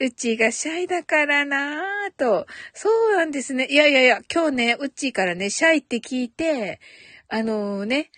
[0.00, 2.46] うちがシャイだからなーと。
[2.72, 3.66] そうなんですね。
[3.70, 6.80] いやいやいや、今日ね、うちからね、シャイって聞いて、
[7.28, 8.10] あのー、ね、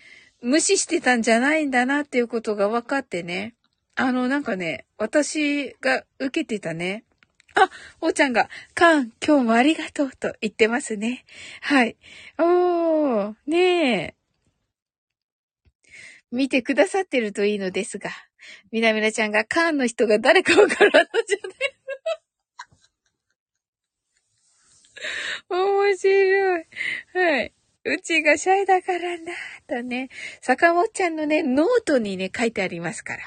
[0.43, 3.55] 無視してたんじゃないんだなっていうことが分かってね。
[3.95, 7.05] あの、なんかね、私が受けてたね、
[7.57, 11.25] あ、 おーちゃんが、カン、今日もありがとうと言ってますね。
[11.63, 11.97] はい。
[12.39, 14.15] おー、ねえ。
[16.31, 18.11] 見てくださってるといいのですが、
[18.71, 21.57] みなみなちゃんがカーンの人が誰かわからないじゃない
[25.49, 26.65] 面白い。
[27.15, 27.53] はい。
[27.85, 29.33] うちがシャイだからな
[29.69, 30.09] とね、
[30.43, 33.23] 坂本ちゃんのね、ノートにね、書いてありますから。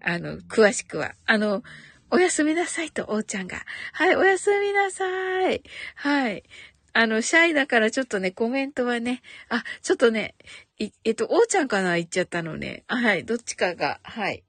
[0.00, 1.14] あの、詳しくは。
[1.24, 1.62] あの、
[2.10, 3.64] おやすみなさいと、おーちゃんが。
[3.92, 5.62] はい、おやすみなさい。
[5.96, 6.44] はい。
[6.92, 10.36] あの、シャイだからちょっとね、コメントはね、あ、ちょっとね、
[10.78, 12.84] えっと、おーちゃんかな言っちゃったのね。
[12.86, 14.44] はい、どっちかが、はい。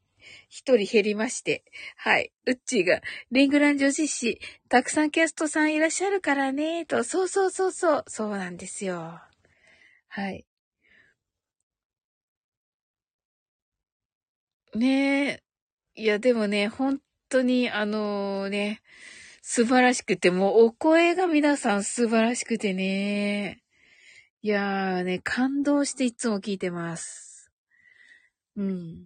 [0.50, 1.64] 一人減りまして。
[1.98, 2.32] はい。
[2.46, 3.02] うっちーが、
[3.32, 4.40] リングラン女子誌、
[4.70, 7.04] たくさんキャストさんいらっしゃるからね、と。
[7.04, 8.04] そうそうそうそう。
[8.08, 9.22] そうなんですよ。
[10.08, 10.46] はい。
[14.76, 15.44] ねえ。
[15.96, 17.00] いや、でもね、本
[17.30, 18.82] 当に、あのね、
[19.42, 23.62] 素晴らしくて、もうお声が皆さん素晴らしくてね。
[24.42, 27.52] いやーね、感動していつも聞いてます。
[28.56, 29.06] うん。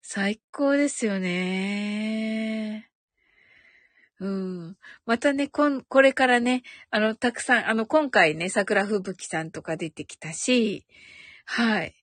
[0.00, 2.90] 最高ですよね。
[4.20, 4.76] うん。
[5.04, 10.86] またね、こん、これからね、あの、たくさん、あの、今回ね、桜吹雪さんとか出てきたし、
[11.44, 12.01] はい。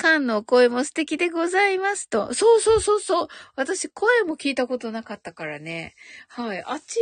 [0.00, 2.32] カンの声も素敵でございますと。
[2.32, 3.28] そうそうそうそう。
[3.54, 5.94] 私声も聞いたことなかったからね。
[6.28, 6.64] はい。
[6.64, 6.98] あち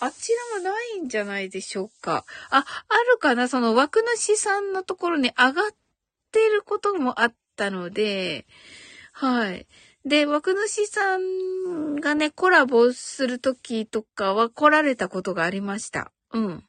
[0.00, 0.32] ら、あち
[0.62, 2.24] らはないんじゃないでしょうか。
[2.48, 3.48] あ、あるかな？
[3.48, 5.70] その枠主さんのところに上がっ
[6.32, 8.46] てることもあったので、
[9.12, 9.66] はい。
[10.06, 16.12] で、枠主さんがね、コラボするときとかは来られたことがありました。
[16.32, 16.64] うん。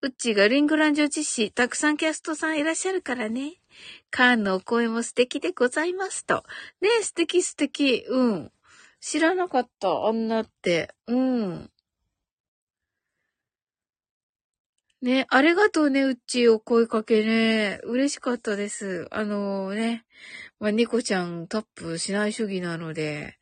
[0.00, 3.57] うっちがリングランジョ実施、たくさんキャストさんいらっしゃるからね。
[4.10, 6.44] カーンのお声も素敵でございますと。
[6.80, 8.04] ね素敵素敵。
[8.08, 8.52] うん。
[9.00, 10.06] 知らなかった。
[10.06, 10.94] あんなって。
[11.06, 11.70] うん。
[15.00, 17.78] ね、ありがとうね、うっちーお声かけね。
[17.84, 19.06] 嬉しかったです。
[19.12, 20.04] あのー、ね。
[20.58, 23.38] まあ、ニコちゃんタップしない主義なので、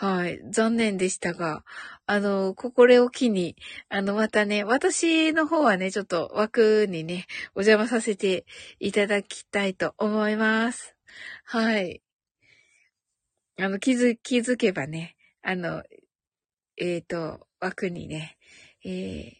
[0.00, 0.40] はい。
[0.48, 1.62] 残念でしたが、
[2.06, 3.54] あの、これを機に、
[3.90, 8.46] あの、またね、私の方はね、ちょっと枠にね、お邪魔させて
[8.78, 10.96] いただきたいと思います。
[11.44, 12.00] はい。
[13.58, 15.82] あの、気づ、気づけばね、あの、
[16.78, 18.38] えっ、ー、と、枠にね、
[18.82, 19.32] えー、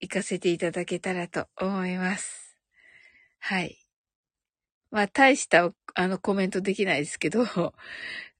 [0.00, 2.58] 行かせていただけたらと思います。
[3.38, 3.78] はい。
[4.90, 7.44] まあ、大した、あの、コメントできないですけど、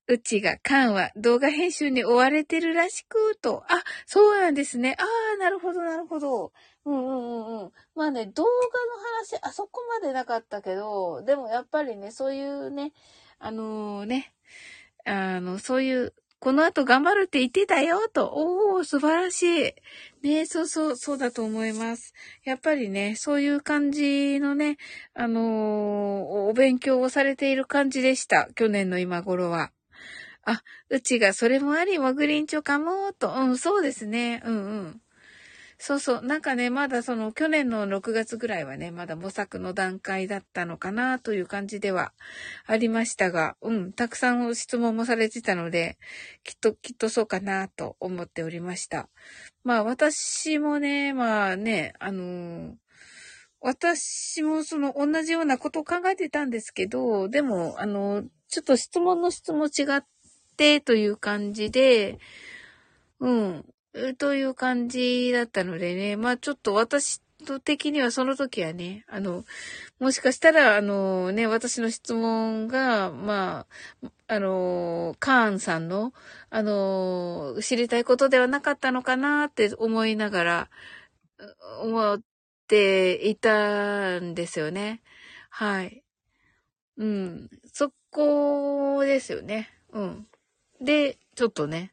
[0.08, 3.62] うちが、カンは動画編集に追われてるらしく、と。
[3.68, 4.96] あ、そうなんですね。
[4.98, 5.04] あ
[5.34, 6.52] あ、なるほど、なるほど。
[6.86, 7.72] うんうんうんうん。
[7.94, 8.56] まあね、動画の
[9.18, 12.92] 話、あそこまでなかったけど、でもやっぱりね、そういうね、
[13.38, 14.32] あのー、ね、
[15.04, 18.32] あの、そういうこの後頑張るって言ってたよ、と。
[18.32, 19.42] おー、素晴らし
[20.22, 20.26] い。
[20.26, 22.14] ねそうそう、そうだと思います。
[22.44, 24.78] やっぱりね、そういう感じのね、
[25.14, 25.44] あのー、
[26.50, 28.48] お勉強をされている感じでした。
[28.54, 29.72] 去年の今頃は。
[30.50, 33.34] あ、うちがそれもあり、もぐりんちょかも、と。
[33.34, 34.42] うん、そうですね。
[34.46, 35.02] うんうん。
[35.76, 36.22] そうそう。
[36.22, 42.14] なんかね、まだその去年の6月ぐらいはね、まだ模索の段階だったのかなという感じでは
[42.66, 45.98] ありましたが、うん、たくさん質問もされてたので、
[46.44, 49.10] きっと、きっとそうかなと思っておりました。
[49.64, 52.74] まあ私もね、まあね、あのー、
[53.60, 60.04] 私もその同じようなことを考えてたんですけど、でも、あの、ちょっと質問の質問違っ
[60.58, 62.18] てという感じで、
[63.20, 63.64] うん。
[64.18, 67.20] という感じだったのでね、まあちょっと私
[67.64, 69.44] 的にはその時はね、あの、
[70.00, 73.66] もしかしたら、あのね、私の質問が、ま
[74.02, 76.12] あ、あの、カーンさんの、
[76.50, 80.70] あの、知りたいことではなかったのかなって思いながら、
[81.82, 82.20] 思っ
[82.66, 85.02] ていたんですよね。
[85.50, 86.04] はい。
[86.98, 87.50] うん。
[87.72, 89.70] そこですよね。
[89.92, 90.28] うん。
[90.80, 91.92] で、ちょっとね、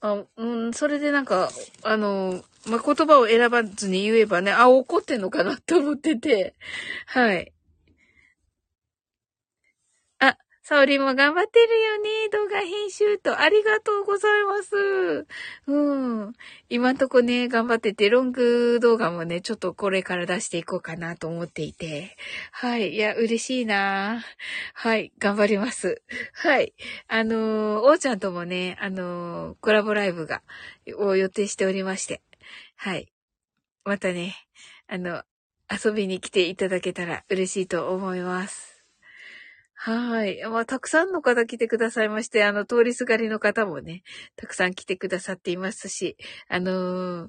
[0.00, 1.50] あ、うん、それでなんか、
[1.82, 6.54] あの、まあ、言葉を選ばずに言えばね、あ、怒ってんのかなって思ってて、
[7.06, 7.52] はい。
[10.68, 12.28] サオリも頑張ってるよね。
[12.30, 13.40] 動画編集と。
[13.40, 15.26] ありがとうございます。
[15.66, 16.34] うん。
[16.68, 22.14] 今んとこね、頑張ってて、ロング動画もね、ちょっとこれから出していこうかなと思っていて。
[22.52, 22.96] はい。
[22.96, 24.22] いや、嬉しいな
[24.74, 25.10] はい。
[25.18, 26.02] 頑張ります。
[26.34, 26.74] はい。
[27.06, 30.42] あのー、おーちゃんともね、あのー、コラボライブが、
[30.98, 32.20] を予定しておりまして。
[32.76, 33.10] はい。
[33.86, 34.36] またね、
[34.86, 35.22] あの、
[35.70, 38.67] 遊びに来ていただけたら嬉しいと思います。
[39.80, 40.42] はい。
[40.42, 44.02] まあ、たくさんの方来てくださいまして、あの、通りすがりの方もね、
[44.34, 46.16] たくさん来てくださっていますし、
[46.48, 46.70] あの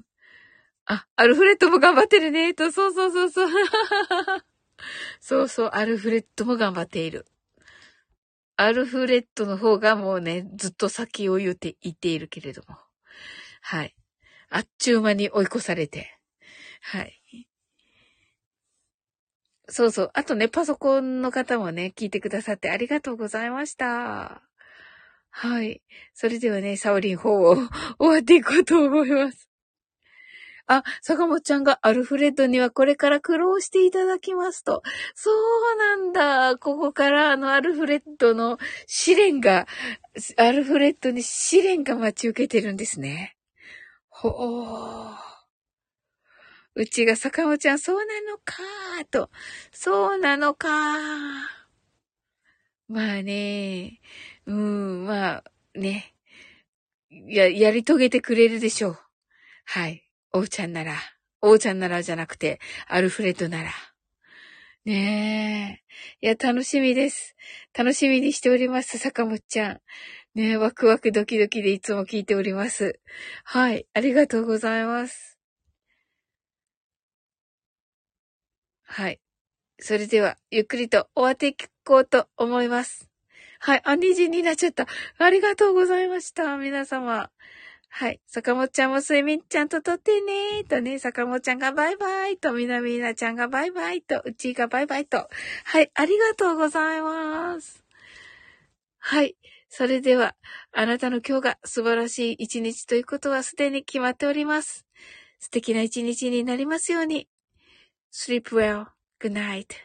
[0.86, 3.48] あ、アルフレッドも頑張ってるね、と、そうそうそうそう。
[5.20, 7.24] そうそう、アルフレッドも頑張っている。
[8.56, 12.76] アルフレッドの方がもうね、ずっと先を言って、言っているけれども。
[13.62, 13.94] はい。
[14.48, 16.18] あっちゅう間に追い越されて。
[16.82, 17.19] はい。
[19.70, 20.10] そうそう。
[20.14, 24.42] あとね、パソコンの方もね、聞いてくださってありがとうございました。
[25.30, 25.80] はい。
[26.12, 29.48] それではね、サオリン4を終わっていこうと思います。
[30.66, 34.82] あ、坂本ちゃんがアルフレッドにはこれから苦労していただきますと。
[35.14, 36.58] そうなんだ。
[36.58, 39.66] ここからあのアルフレッドの試練が、
[40.36, 43.36] アルフレッドに試練が待ち受けてるんですね。
[44.08, 45.29] ほー。
[46.80, 49.28] うちが坂本ちゃん、そうなのかーと。
[49.70, 50.70] そうなのかー。
[52.88, 54.00] まあね、
[54.46, 56.14] うん、まあ、ね。
[57.10, 58.98] や、やり遂げてくれるでしょう。
[59.66, 60.08] はい。
[60.32, 60.94] おうちゃんなら。
[61.42, 63.70] おうちゃんならじゃなくて、アルフレッドなら。
[64.86, 65.82] ね
[66.22, 66.26] え。
[66.26, 67.36] いや、楽しみです。
[67.76, 69.80] 楽しみにしております、坂本ちゃん。
[70.34, 72.98] ねえ、ワクワクドキドキでいつも聞いております。
[73.44, 73.86] はい。
[73.92, 75.29] ありがとうございます。
[78.92, 79.20] はい。
[79.78, 83.08] それでは、ゆっくりと終わっていこうと思います。
[83.60, 83.82] はい。
[83.84, 84.88] あ、2時になっちゃった。
[85.18, 86.56] ありがとうございました。
[86.56, 87.30] 皆様。
[87.88, 88.20] はい。
[88.26, 95.28] 坂本ちゃんも睡眠ちゃんと撮ってねーとね、坂本ちゃんがバイバイと、みなみなちゃんがバイバイと、うちがバイバイと。
[95.64, 95.92] はい。
[95.94, 97.84] ありがとうございます。
[98.98, 99.36] はい。
[99.68, 100.34] それでは、
[100.72, 104.84] あなたの今日が素晴らしい一日ということはすでに決まっております。
[105.38, 107.28] 素敵な一日になりますように。
[108.10, 108.92] Sleep well.
[109.18, 109.82] Good night.